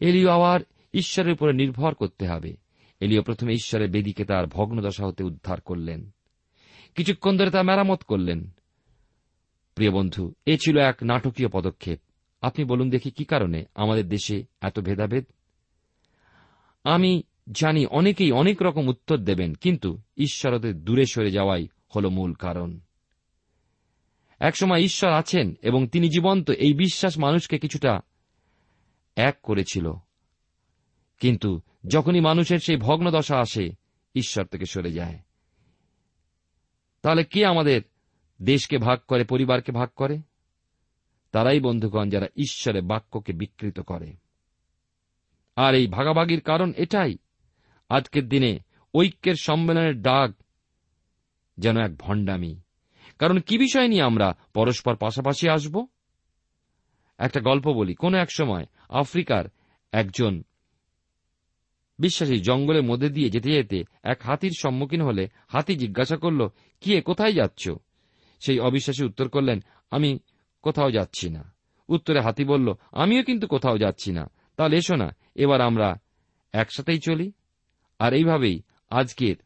এলিও 0.00 0.30
আবার 0.30 0.60
ঈশ্বরের 0.94 1.32
উপরে 1.32 1.52
নির্ভর 1.52 1.94
করতে 1.94 2.26
হবে। 2.26 2.56
এলিও 3.00 3.22
প্রথমে 3.22 3.52
ঈশ্বরের 3.52 3.90
বেদিকে 3.90 4.24
তার 4.24 4.46
ভগ্নদশা 4.46 5.06
হতে 5.06 5.24
উদ্ধার 5.24 5.60
করলেন। 5.60 6.10
কিছুক্ষণ 6.94 7.36
ধরে 7.36 7.50
তা 7.50 7.62
মেরামত 7.62 8.02
করলেন। 8.02 8.50
প্রিয় 9.74 9.90
বন্ধু, 9.90 10.32
এ 10.46 10.56
ছিল 10.56 10.78
এক 10.78 10.96
নাটকীয় 11.02 11.48
পদক্ষেপ। 11.48 12.00
আপনি 12.42 12.64
বলুন 12.64 12.90
দেখি 12.90 13.10
কি 13.10 13.24
কারণে 13.24 13.64
আমাদের 13.74 14.08
দেশে 14.08 14.44
এত 14.60 14.80
ভেদাভেদ? 14.80 15.24
আমি 16.84 17.22
জানি 17.52 17.86
অনেকেই 17.86 18.32
অনেক 18.32 18.62
রকম 18.62 18.88
উত্তর 18.88 19.16
দেবেন, 19.16 19.54
কিন্তু 19.54 19.98
ঈশ্বরদের 20.16 20.84
দূরে 20.84 21.04
সরে 21.04 21.30
যাওয়াই 21.30 21.68
হল 21.96 22.08
মূল 22.08 22.32
কারণ। 22.32 22.80
একসময় 24.42 24.80
ঈশ্বর 24.80 25.10
আছেন 25.10 25.54
এবং 25.62 25.88
তিনি 25.88 26.08
জীবন্ত 26.08 26.50
এই 26.50 26.72
বিশ্বাস 26.72 27.18
মানুষকে 27.18 27.58
কিছুটা 27.58 28.00
এক 29.16 29.38
করেছিল। 29.42 29.92
কিন্তু 31.20 31.60
যখনই 31.88 32.20
মানুষের 32.20 32.58
সেই 32.58 32.76
ভগ্নদশা 32.76 33.38
আসে, 33.38 33.70
ঈশ্বর 34.14 34.44
থেকে 34.44 34.64
সরে 34.64 34.92
যায়। 34.92 35.18
তাহলে 37.02 37.24
কে 37.24 37.46
আমাদের 37.46 37.82
দেশকে 38.42 38.78
ভাগ 38.78 38.98
করে, 39.08 39.24
পরিবারকে 39.24 39.72
ভাগ 39.72 39.88
করে? 39.96 40.20
তারাই, 41.32 41.60
বন্ধুগণ, 41.60 42.08
যারা 42.08 42.26
ঈশ্বরের 42.36 42.82
বাক্যকে 42.82 43.32
বিকৃত 43.32 43.80
করে। 43.80 44.16
আর 45.56 45.74
এই 45.74 45.86
ভাগাভাগির 45.86 46.40
কারণ 46.40 46.72
এটাই, 46.76 47.16
আজকের 47.88 48.28
দিনে 48.28 48.58
ঐক্যের 48.94 49.34
সম্মেলনের 49.34 50.02
ডাক 50.02 50.30
যেন 51.58 51.76
এক 51.76 51.96
ভণ্ডামি। 51.96 52.60
কারণ 53.18 53.40
কি 53.40 53.58
বিষয় 53.58 53.88
নিয়ে 53.88 54.02
আমরা 54.02 54.36
পরস্পর 54.54 54.96
পাশাপাশি 54.96 55.48
আসব? 55.48 55.86
একটা 57.18 57.40
গল্প 57.40 57.68
বলি। 57.68 57.94
কোন 57.94 58.14
এক 58.14 58.28
সময় 58.30 58.66
আফ্রিকার 58.88 59.44
একজন 59.92 60.42
বিশ্বাসী 61.98 62.38
জঙ্গলের 62.38 62.82
মধ্যে 62.82 63.08
দিয়ে 63.08 63.30
যেতে 63.30 63.52
যেতে 63.52 63.84
এক 64.02 64.22
হাতির 64.22 64.50
সম্মুখীন 64.58 65.02
হলে 65.02 65.28
হাতি 65.48 65.76
জিজ্ঞাসা 65.76 66.16
করল 66.16 66.48
কি 66.80 66.94
এ 66.94 67.00
কোথায় 67.00 67.32
যাচ্ছ? 67.32 67.68
সেই 68.40 68.58
অবিশ্বাসী 68.58 69.04
উত্তর 69.04 69.28
করলেন, 69.28 69.64
আমি 69.90 70.18
কোথাও 70.62 70.90
যাচ্ছি 70.90 71.30
না। 71.30 71.54
উত্তরে 71.88 72.20
হাতি 72.20 72.44
বলল, 72.44 72.74
আমিও 72.92 73.22
কিন্তু 73.22 73.46
কোথাও 73.46 73.78
যাচ্ছি 73.78 74.12
না। 74.12 74.30
তাহলে 74.56 74.76
এসো 74.76 74.96
না, 74.96 75.16
এবার 75.34 75.60
আমরা 75.60 75.94
একসাথেই 76.52 77.00
চলি। 77.00 77.32
আর 77.98 78.14
এইভাবেই 78.14 78.62
আজকের 78.90 79.36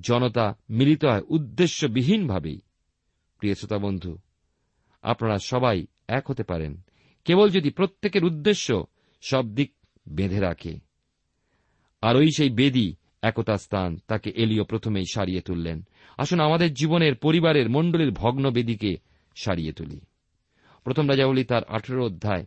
জনতা 0.00 0.58
মিলিত 0.70 1.04
হয় 1.04 1.22
উদ্দেশ্যবিহীনভাবেই। 1.28 2.60
প্রিয় 3.38 3.54
শ্রোতা 3.54 3.78
বন্ধু, 3.78 4.18
আপনারা 5.02 5.38
সবাই 5.38 5.86
এক 6.08 6.30
হতে 6.30 6.42
পারেন। 6.42 6.80
কেবল 7.24 7.48
যদি 7.48 7.70
প্রত্যেকের 7.70 8.24
উদ্দেশ্য 8.24 8.84
সব 9.20 9.54
দিক 9.54 9.72
বেঁধে 10.08 10.40
রাখে। 10.40 10.78
আর 12.02 12.16
ওই 12.16 12.28
সেই 12.36 12.50
বেদি 12.50 12.96
একতা 13.22 13.56
স্থান 13.56 13.98
তাকে 14.08 14.30
এলিও 14.36 14.64
প্রথমেই 14.64 15.04
সারিয়ে 15.14 15.40
তুললেন। 15.40 15.86
আসুন 16.18 16.40
আমাদের 16.40 16.74
জীবনের 16.74 17.14
পরিবারের 17.14 17.70
মণ্ডলীর 17.70 18.10
ভগ্ন 18.10 18.50
বেদিকে 18.50 18.96
সারিয়ে 19.34 19.72
তুলি। 19.72 20.00
প্রথম 20.84 21.08
রাজাবলী 21.08 21.44
তার 21.44 21.64
আঠেরো 21.64 22.06
অধ্যায় 22.06 22.46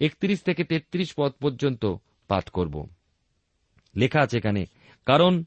একত্রিশ 0.00 0.42
থেকে 0.42 0.64
তেত্রিশ 0.64 1.14
পদ 1.16 1.32
পর্যন্ত 1.32 1.94
পাঠ 2.28 2.48
করব। 2.48 2.88
লেখা 3.96 4.20
আছে 4.20 4.38
এখানে, 4.38 4.66
কারণ 5.06 5.44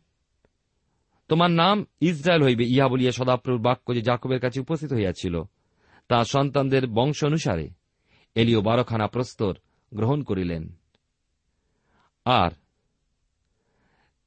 তোমার 1.29 1.51
নাম 1.51 1.85
ইসরায়েল 2.01 2.43
হইবে, 2.43 2.65
ইহা 2.65 2.87
বলিয়া 2.87 3.11
সদাপ্রভুর 3.11 3.61
বাক্য 3.61 3.93
যে 3.93 4.01
জাকবের 4.01 4.39
কাছে 4.39 4.61
উপস্থিত 4.61 4.93
হইয়াছিল। 4.93 5.43
তার 6.07 6.25
সন্তানদের 6.25 6.87
বংশ 6.87 7.23
অনুসারে 7.23 7.69
এলিও 8.35 8.61
বারোখানা 8.61 9.07
প্রস্তর 9.07 9.57
গ্রহণ 9.93 10.23
করিলেন। 10.23 10.73
আর 12.25 12.51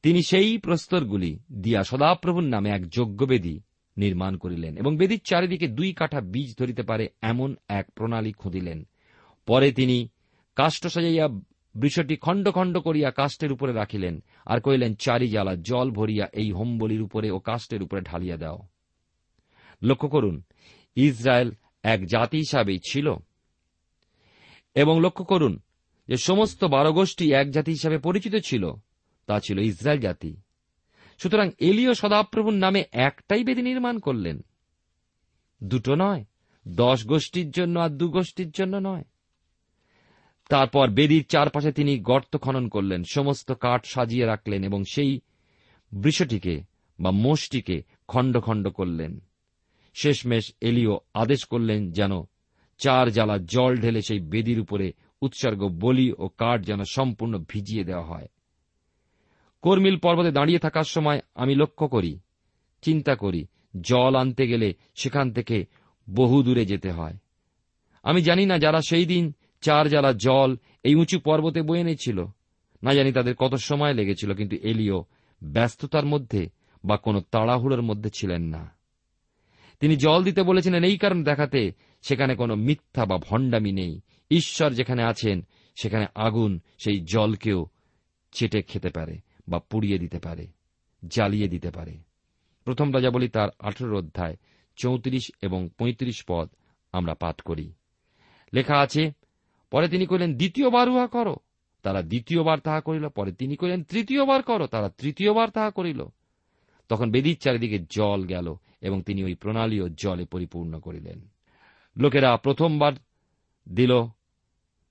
তিনি 0.02 0.22
সেই 0.22 0.58
প্রস্তরগুলি 0.58 1.38
দিয়া 1.52 1.84
সদাপ্রভুর 1.84 2.42
নামে 2.42 2.70
এক 2.70 2.88
যজ্ঞবেদী 2.88 3.60
নির্মাণ 3.96 4.36
করিলেন 4.36 4.76
এবং 4.76 4.96
বেদির 4.96 5.20
চারিদিকে 5.24 5.68
দুই 5.68 5.92
কাঠা 5.92 6.20
বীজ 6.20 6.54
ধরিতে 6.58 6.82
পারে 6.82 7.08
এমন 7.22 7.56
এক 7.68 7.90
প্রণালী 7.90 8.32
খুঁদিলেন। 8.32 8.86
পরে 9.46 9.72
তিনি 9.72 10.08
কাষ্ঠ 10.56 10.86
সাজাইয়া 10.86 11.28
বৃষটি 11.74 12.16
খণ্ড 12.16 12.50
খণ্ড 12.50 12.78
করিয়া 12.78 13.11
কাষ্টের 13.11 13.52
উপরে 13.52 13.72
রাখিলেন, 13.72 14.22
আর 14.46 14.61
কহিলেন 14.61 14.94
চারি 14.94 15.28
জ্বালা 15.28 15.54
জল 15.54 15.90
ভরিয়া 15.90 16.26
এই 16.32 16.52
হোমবলির 16.52 17.02
উপরে 17.02 17.30
ও 17.30 17.38
কাষ্টের 17.38 17.82
উপরে 17.82 18.00
ঢালিয়া 18.00 18.37
দাও। 18.37 18.58
লক্ষ্য 19.82 20.08
করুন, 20.08 20.42
ইসরায়েল 20.96 21.50
এক 21.82 22.06
জাতি 22.06 22.38
হিসাবেই 22.38 22.78
ছিল। 22.87 23.14
এবং 24.74 25.00
লক্ষ্য 25.00 25.24
করুন 25.24 25.61
যে 26.08 26.16
সমস্ত 26.16 26.64
বারো 26.64 26.92
গোষ্ঠী 26.92 27.32
এক 27.32 27.50
জাতি 27.50 27.70
হিসাবে 27.70 27.98
পরিচিত 27.98 28.37
ছিল, 28.37 28.72
তা 29.26 29.40
ছিল 29.40 29.58
ইসরায়েল 29.58 30.00
জাতি। 30.00 30.37
সুতরাং 31.18 31.50
এলিও 31.58 31.94
সদাপ্রভুর 31.94 32.54
নামে 32.54 32.85
একটাই 32.92 33.44
বেদি 33.44 33.62
নির্মাণ 33.62 33.98
করলেন। 33.98 34.40
দুটো 35.64 35.94
নয়, 35.94 36.24
দশ 36.68 37.06
গোষ্ঠীর 37.06 37.50
জন্য 37.50 37.80
আর 37.80 37.90
দু 37.90 38.08
গোষ্ঠীর 38.11 38.50
জন্য 38.50 38.76
নয়। 38.76 39.04
তারপর 40.52 40.90
বেদির 40.90 41.24
চারপাশে 41.24 41.72
তিনি 41.72 41.98
গর্ত 41.98 42.36
খনন 42.36 42.68
করলেন, 42.68 43.04
সমস্ত 43.04 43.52
কাঠ 43.52 43.84
সাজিয়ে 43.86 44.26
রাখলেন 44.26 44.64
এবং 44.64 44.84
সেই 44.84 45.20
বৃষটিকে 45.92 46.60
বা 47.00 47.10
মোষটিকে 47.10 47.82
খণ্ড 48.08 48.40
খণ্ড 48.40 48.68
করলেন। 48.68 49.20
শেষমেশ 49.94 50.52
এলিও 50.60 51.00
আদেশ 51.14 51.44
করলেন 51.44 51.90
যেন 51.90 52.10
চার 52.78 53.10
জ্বালা 53.10 53.38
জল 53.38 53.76
ঢেলে 53.76 54.02
সেই 54.02 54.20
বেদির 54.20 54.60
উপরে 54.60 54.92
উৎসর্গ 55.22 55.68
বলি 55.68 56.12
ও 56.18 56.28
কাঠ 56.28 56.64
যেন 56.64 56.80
সম্পূর্ণ 56.84 57.44
ভিজিয়ে 57.48 57.84
দেওয়া 57.84 58.04
হয়। 58.04 58.28
কর্মিল 59.62 59.96
পর্বতে 59.96 60.30
দাঁড়িয়ে 60.30 60.58
থাকার 60.58 60.84
সময় 60.84 61.20
আমি 61.34 61.54
লক্ষ্য 61.54 61.88
করি, 61.88 62.18
চিন্তা 62.82 63.14
করি, 63.14 63.46
জল 63.80 64.16
আনতে 64.16 64.46
গেলে 64.48 64.74
সেখান 64.94 65.32
থেকে 65.32 65.66
বহু 66.10 66.42
দূরে 66.42 66.66
যেতে 66.66 66.90
হয়। 66.90 67.14
আমি 68.02 68.22
জানি 68.22 68.46
না 68.46 68.58
যারা 68.58 68.80
সেই 68.88 69.06
দিন 69.06 69.32
চার 69.62 69.88
জ্বালা 69.88 70.12
জল 70.12 70.57
এই 70.85 70.94
উঁচু 70.94 71.18
পর্বতে 71.18 71.62
বয়ে 71.62 71.81
এনেছিল। 71.81 72.25
না 72.83 72.94
জানি 72.94 73.12
তাদের 73.12 73.35
কত 73.35 73.55
সময় 73.55 73.94
লেগেছিল, 73.94 74.35
কিন্তু 74.35 74.57
এলিও 74.57 75.05
ব্যস্ততার 75.42 76.07
মধ্যে 76.07 76.48
বা 76.85 76.96
কোনো 76.96 77.20
তাড়াহুড়োর 77.20 77.83
মধ্যে 77.83 78.11
ছিলেন 78.11 78.42
না। 78.42 78.77
তিনি 79.81 79.96
জল 79.96 80.25
দিতে 80.25 80.42
বলেছিলেন, 80.42 80.85
এই 80.85 80.98
কারণ 80.98 81.25
দেখাতে 81.25 81.72
সেখানে 82.03 82.35
কোনো 82.35 82.55
মিথ্যা 82.55 83.05
বা 83.05 83.18
ভণ্ডামি 83.18 83.72
নেই। 83.72 84.01
ঈশ্বর 84.31 84.70
যেখানে 84.70 85.03
আছেন, 85.03 85.46
সেখানে 85.83 86.07
আগুন 86.14 86.61
সেই 86.85 87.01
জলকেও 87.01 87.66
চেটে 88.33 88.62
খেতে 88.62 88.88
পারে 88.88 89.18
বা 89.48 89.59
পুড়িয়ে 89.59 89.98
দিতে 89.98 90.18
পারে, 90.18 90.46
জ্বালিয়ে 91.09 91.48
দিতে 91.48 91.70
পারে। 91.70 91.98
প্রথম 92.64 92.94
রাজা 92.94 93.11
বলি 93.11 93.29
তার 93.29 93.48
আঠেরো 93.59 93.98
অধ্যায় 93.98 94.37
চৌত্রিশ 94.77 95.33
এবং 95.42 95.68
পঁয়ত্রিশ 95.79 96.25
পদ 96.29 96.48
আমরা 96.92 97.14
পাঠ 97.14 97.40
করি। 97.40 97.72
লেখা 98.53 98.77
আছে 98.79 99.12
পরে 99.72 99.88
তিনি 99.88 100.06
কহিলেন 100.06 100.37
দ্বিতীয়বার 100.37 100.88
উহা 100.88 101.06
করো। 101.06 101.37
তারা 101.82 102.02
দ্বিতীয়বার 102.02 102.58
তাহা 102.58 102.80
করিল, 102.80 103.08
পরে 103.08 103.32
তিনি 103.32 103.56
কহিলেন 103.56 103.85
তৃতীয়বার 103.85 104.42
করো। 104.42 104.66
তারা 104.66 104.88
তৃতীয়বার 104.88 105.48
তাহা 105.48 105.70
করিল। 105.70 106.04
তখন 106.88 107.11
বেদির 107.11 107.37
চারিদিকে 107.37 107.78
জল 107.90 108.24
গেল 108.24 108.54
এবং 108.80 109.02
তিনি 109.02 109.24
ওই 109.24 109.35
প্রণালীও 109.35 109.88
জলে 109.88 110.24
পরিপূর্ণ 110.24 110.80
করিলেন। 110.80 111.28
লোকেরা 111.96 112.37
প্রথমবার 112.37 112.92
দিল, 113.74 114.06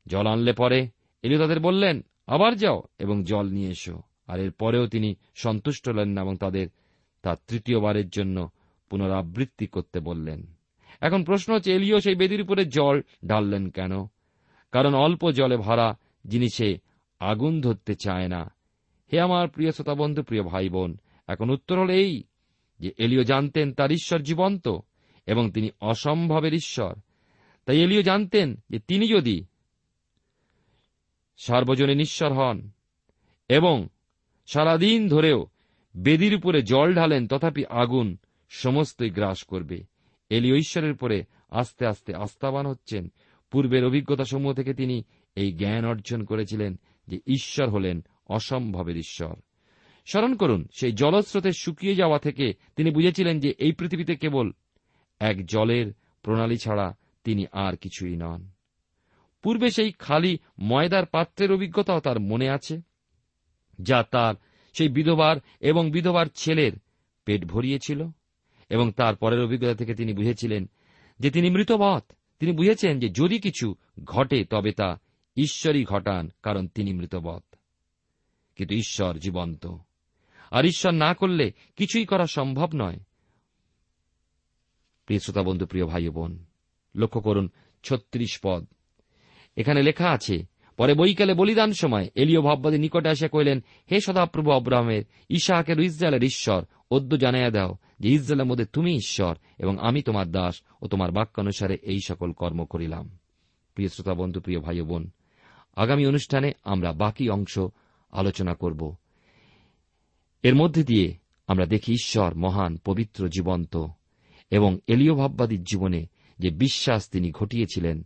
জল 0.08 0.28
আনলে 0.28 0.54
পরে 0.54 0.89
এলি 1.24 1.38
তাদের 1.38 1.60
বললেন, 1.60 2.02
আবার 2.28 2.56
যাও 2.56 2.84
এবং 3.00 3.24
জল 3.24 3.50
নিয়ে 3.50 3.70
এসো। 3.70 4.02
আর 4.28 4.39
এর 4.39 4.52
পরেও 4.52 4.88
তিনি 4.88 5.15
সন্তুষ্ট 5.36 5.89
হলেন 5.89 6.10
না 6.10 6.22
এবং 6.22 6.38
তাদের 6.38 6.67
তা 7.22 7.36
তৃতীয়বারের 7.48 8.10
জন্য 8.10 8.50
পুনরাবৃত্তি 8.89 9.67
করতে 9.67 10.00
বললেন। 10.00 10.46
এখন 11.02 11.24
প্রশ্ন 11.24 11.54
হচ্ছে, 11.54 11.74
এলিও 11.74 12.00
সেই 12.00 12.15
বেদির 12.15 12.41
উপরে 12.41 12.65
জল 12.65 13.02
ঢাললেন 13.28 13.70
কেন? 13.70 13.91
কারণ 14.72 14.94
অল্প 14.94 15.32
জলে 15.32 15.58
ভরা 15.58 15.98
জিনিসে 16.28 16.78
আগুন 17.20 17.62
ধরতে 17.62 17.96
চায় 17.96 18.28
না। 18.28 18.52
হে 19.14 19.20
আমার 19.20 19.48
প্রিয় 19.48 19.72
শ্রোতা 19.72 19.94
বন্ধু 19.94 20.24
প্রিয় 20.24 20.44
ভাই 20.44 20.70
বোন 20.70 20.98
এখন 21.28 21.50
উত্তর 21.50 21.80
হল 21.80 21.90
এই 21.90 22.24
যে 22.80 22.92
এলিও 22.98 23.24
জানতেন 23.24 23.74
তার 23.74 23.92
ঈশ্বর 23.92 24.20
জীবন্ত 24.20 24.70
এবং 25.26 25.52
তিনি 25.52 25.70
অসম্ভবের 25.82 26.54
ঈশ্বর। 26.54 26.96
তাই 27.66 27.82
এলিও 27.82 28.02
জানতেন 28.02 28.56
যে 28.70 28.80
তিনি 28.80 29.08
যদি 29.08 29.46
সার্বজনীন 31.38 32.00
ঈশ্বর 32.00 32.34
হন 32.34 32.70
এবং 33.50 33.88
সারাদিন 34.48 35.08
ধরেও 35.08 35.46
বেদির 35.98 36.36
উপরে 36.36 36.62
জল 36.62 36.94
ঢালেন, 36.94 37.28
তথাপি 37.28 37.66
আগুন 37.66 38.18
সমস্তই 38.50 39.10
গ্রাস 39.10 39.44
করবে। 39.44 39.84
এলিও 40.30 40.56
ঈশ্বরের 40.56 40.92
উপরে 40.92 41.24
আস্তে 41.50 41.86
আস্তে 41.86 42.16
আস্থাবান 42.16 42.66
হচ্ছেন। 42.66 43.12
পূর্বের 43.52 43.86
অভিজ্ঞতা 43.86 44.24
সমূহ 44.24 44.54
থেকে 44.54 44.74
তিনি 44.74 45.04
এই 45.36 45.52
জ্ঞান 45.54 45.86
অর্জন 45.86 46.24
করেছিলেন 46.24 46.80
যে 47.08 47.20
ঈশ্বর 47.28 47.70
হলেন 47.70 48.06
অসম্ভবের 48.28 48.98
ঈশ্বর। 48.98 49.36
স্মরণ 50.06 50.36
করুন, 50.36 50.68
সেই 50.80 50.92
জলস্রোতের 50.92 51.52
শুকিয়ে 51.52 51.96
যাওয়া 51.96 52.20
থেকে 52.20 52.54
তিনি 52.76 52.92
বুঝেছিলেন 52.92 53.40
যে 53.40 53.50
এই 53.58 53.72
পৃথিবীতে 53.72 54.16
কেবল 54.16 54.52
এক 55.20 55.46
জলের 55.46 55.94
প্রণালী 56.22 56.58
ছাড়া 56.58 56.96
তিনি 57.24 57.46
আর 57.52 57.78
কিছুই 57.78 58.16
নন। 58.16 58.52
পূর্বে 59.42 59.72
সেই 59.72 59.92
খালি 60.00 60.38
ময়দার 60.60 61.06
পাত্রের 61.06 61.52
অভিজ্ঞতাও 61.52 62.00
তার 62.00 62.20
মনে 62.20 62.50
আছে, 62.50 62.82
যা 63.82 64.04
তার 64.04 64.36
সেই 64.74 64.90
বিধবার 64.90 65.38
এবং 65.60 65.92
বিধবার 65.92 66.26
ছেলের 66.36 66.72
পেট 67.26 67.46
ভরিয়েছিল 67.46 68.08
এবং 68.70 68.92
তার 68.92 69.16
পরের 69.16 69.40
অভিজ্ঞতা 69.40 69.76
থেকে 69.76 69.96
তিনি 69.96 70.14
বুঝেছিলেন 70.14 70.70
যে 71.20 71.32
তিনি 71.32 71.50
মৃতবৎ 71.50 72.04
তিনি 72.42 72.54
বুঝেছেন 72.54 73.00
যে 73.00 73.10
যদি 73.10 73.40
কিছু 73.40 73.76
ঘটে, 74.04 74.46
তবে 74.46 74.72
তা 74.72 75.00
ঈশ্বরই 75.38 75.86
ঘটান, 75.86 76.30
কারণ 76.44 76.68
তিনি 76.68 76.94
মৃতবৎ 76.94 77.44
কিন্তু 78.56 78.76
ঈশ্বর 78.76 79.18
জীবন্ত। 79.18 79.68
আর 80.52 80.66
ঈশ্বর 80.66 80.94
না 80.94 81.14
করলে 81.14 81.52
কিছুই 81.76 82.06
করা 82.06 82.28
সম্ভব 82.28 82.70
নয়। 82.76 83.00
প্রিয় 85.06 85.20
শ্রোতা 85.20 85.44
বন্ধু, 85.44 85.66
প্রিয় 85.66 85.86
ভাই 85.86 86.10
বোন, 86.10 86.46
লক্ষ্য 86.96 87.22
করুন 87.22 87.50
ছত্রিশ 87.84 88.40
পদ। 88.44 88.68
এখানে 89.58 89.84
লেখা 89.84 90.10
আছে 90.10 90.46
পরে 90.78 90.94
বৈকালে 90.94 91.34
বলিদান 91.34 91.74
সময় 91.74 92.10
এলিও 92.16 92.42
ভাববাদী 92.42 92.78
নিকটে 92.78 93.10
আসিয়া 93.10 93.30
কহিলেন, 93.30 93.64
হে 93.92 94.02
সদাপ্রভু 94.02 94.52
আব্রাহামের 94.52 95.04
ইশাহাকের 95.30 95.80
ইসরায়েলের 95.80 96.24
ঈশ্বর, 96.24 96.66
অদ্য 96.92 97.18
জানাইয়া 97.18 97.50
দাও 97.50 97.76
যে 98.00 98.10
ইসরায়েলের 98.10 98.46
মধ্যে 98.46 98.66
তুমি 98.66 98.96
ঈশ্বর 98.96 99.36
এবং 99.58 99.78
আমি 99.80 100.02
তোমার 100.02 100.32
দাস 100.32 100.62
ও 100.82 100.88
তোমার 100.88 101.12
বাক্যানুসারে 101.12 101.78
এই 101.82 102.00
সকল 102.08 102.32
কর্ম 102.32 102.66
করিলাম। 102.66 103.18
প্রিয় 103.76 103.90
শ্রোতা 103.90 104.14
বন্ধু, 104.14 104.40
প্রিয় 104.40 104.60
ভাই 104.60 104.82
বোন, 104.82 105.10
আগামী 105.76 106.06
অনুষ্ঠানে 106.06 106.52
আমরা 106.64 106.92
বাকি 106.92 107.30
অংশ 107.30 107.60
আলোচনা 108.12 108.54
করব। 108.54 108.96
এর 110.44 110.56
মধ্যে 110.56 110.84
দিয়ে 110.84 111.14
আমরা 111.48 111.66
দেখি 111.66 111.94
ঈশ্বর 111.94 112.36
মহান, 112.36 112.78
পবিত্র, 112.86 113.28
জীবন্ত 113.28 113.86
এবং 114.50 114.78
এলীয় 114.88 115.14
ভাববাদীর 115.14 115.64
জীবনে 115.64 116.06
যে 116.40 116.50
বিশ্বাস 116.50 117.10
তিনি 117.10 117.32
ঘটিয়েছিলেন 117.32 118.06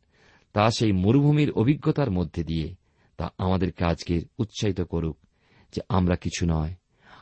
তা 0.55 0.71
সেই 0.71 0.91
মরুভূমির 0.91 1.51
অভিজ্ঞতার 1.51 2.11
মধ্যে 2.11 2.43
দিয়ে 2.43 2.75
তা 3.17 3.29
আমাদেরকে 3.37 3.85
আজকে 3.85 4.21
উৎসাহিত 4.37 4.81
করুক 4.81 5.17
যে 5.75 5.81
আমরা 5.89 6.15
কিছু 6.15 6.45
নয়। 6.45 6.73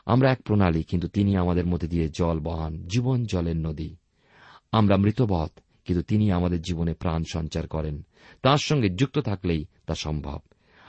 আমরা 0.06 0.32
এক 0.32 0.42
প্রণালী, 0.42 0.82
কিন্তু 0.82 1.08
তিনি 1.08 1.36
আমাদের 1.36 1.66
মধ্যে 1.66 1.88
দিয়ে 1.88 2.08
জল 2.08 2.40
বহান 2.40 2.86
জীবন 2.86 3.24
জলের 3.24 3.56
নদী। 3.56 3.96
আমরা 4.72 4.96
মৃতবধ, 4.96 5.50
কিন্তু 5.84 6.02
তিনি 6.02 6.32
আমাদের 6.32 6.62
জীবনে 6.62 6.94
প্রাণ 6.94 7.22
সঞ্চার 7.32 7.68
করেন। 7.68 8.02
তার 8.42 8.58
সঙ্গে 8.58 8.88
যুক্ত 8.88 9.18
থাকলেই 9.18 9.64
তা 9.86 9.94
সম্ভব। 9.94 10.38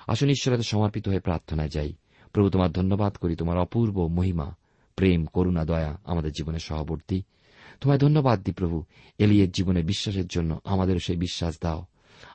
আসুন 0.07 0.29
ঈশ্বরের 0.29 0.59
সমর্পিত 0.59 1.07
হয়ে 1.07 1.19
প্রার্থনায় 1.19 1.69
যাই। 1.69 1.93
প্রভু, 2.33 2.49
তোমার 2.49 2.71
ধন্যবাদ 2.71 3.15
করি, 3.15 3.35
তোমার 3.35 3.57
অপূর্ব 3.57 4.07
মহিমা, 4.07 4.55
প্রেম, 4.95 5.25
করুণা, 5.25 5.65
দয়া 5.65 5.99
আমাদের 6.03 6.31
জীবনে 6.31 6.59
সহবর্তী। 6.59 7.23
তোমায় 7.81 7.99
ধন্যবাদ 7.99 8.43
দি 8.43 8.51
প্রভু, 8.51 8.83
এলিয়ের 9.17 9.51
জীবনে 9.51 9.83
বিশ্বাসের 9.83 10.27
জন্য 10.27 10.59
আমাদেরও 10.63 10.99
সেই 10.99 11.15
বিশ্বাস 11.15 11.57
দাও। 11.61 11.85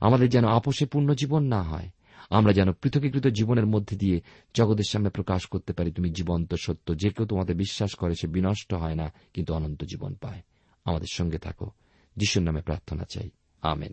আমাদের 0.00 0.28
যেন 0.28 0.44
আপোষে 0.44 0.86
পূর্ণ 0.86 1.14
জীবন 1.14 1.44
না 1.44 1.62
হয়। 1.62 1.88
আমরা 2.30 2.52
যেন 2.52 2.72
পৃথকীকৃত 2.72 3.26
জীবনের 3.26 3.66
মধ্যে 3.66 3.96
দিয়ে 3.96 4.20
জগতের 4.54 4.84
সামনে 4.88 5.10
প্রকাশ 5.10 5.46
করতে 5.46 5.72
পারি। 5.72 5.92
তুমি 5.92 6.10
জীবন্ত 6.10 6.54
সত্য। 6.54 6.96
যে 6.96 7.10
কেউ 7.10 7.26
তোমাদের 7.26 7.56
বিশ্বাস 7.56 7.94
করে, 7.94 8.14
সে 8.14 8.26
বিনষ্ট 8.26 8.74
হয় 8.74 8.94
না, 8.94 9.12
কিন্তু 9.34 9.54
অনন্ত 9.54 9.84
জীবন 9.84 10.14
পায়। 10.14 10.42
আমাদের 10.84 11.06
সঙ্গে 11.12 11.38
থাকো। 11.38 11.70
যিশুর 12.16 12.42
নামে 12.42 12.62
প্রার্থনা 12.62 13.04
চাই। 13.04 13.30
আমেন। 13.62 13.92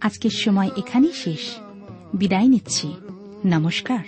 আজকের 0.00 0.30
সময় 0.30 0.70
এখানেই 0.76 1.12
শেষ। 1.12 1.56
বিদায় 2.14 2.48
নিচ্ছি। 2.48 2.94
নমস্কার। 3.46 3.98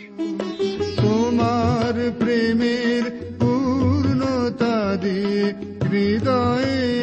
তোমার 0.96 2.12
প্রেমের 2.18 3.34
পূর্ণতা 3.40 4.96
দিয়ে 4.96 5.54
হৃদয়ে 5.90 6.99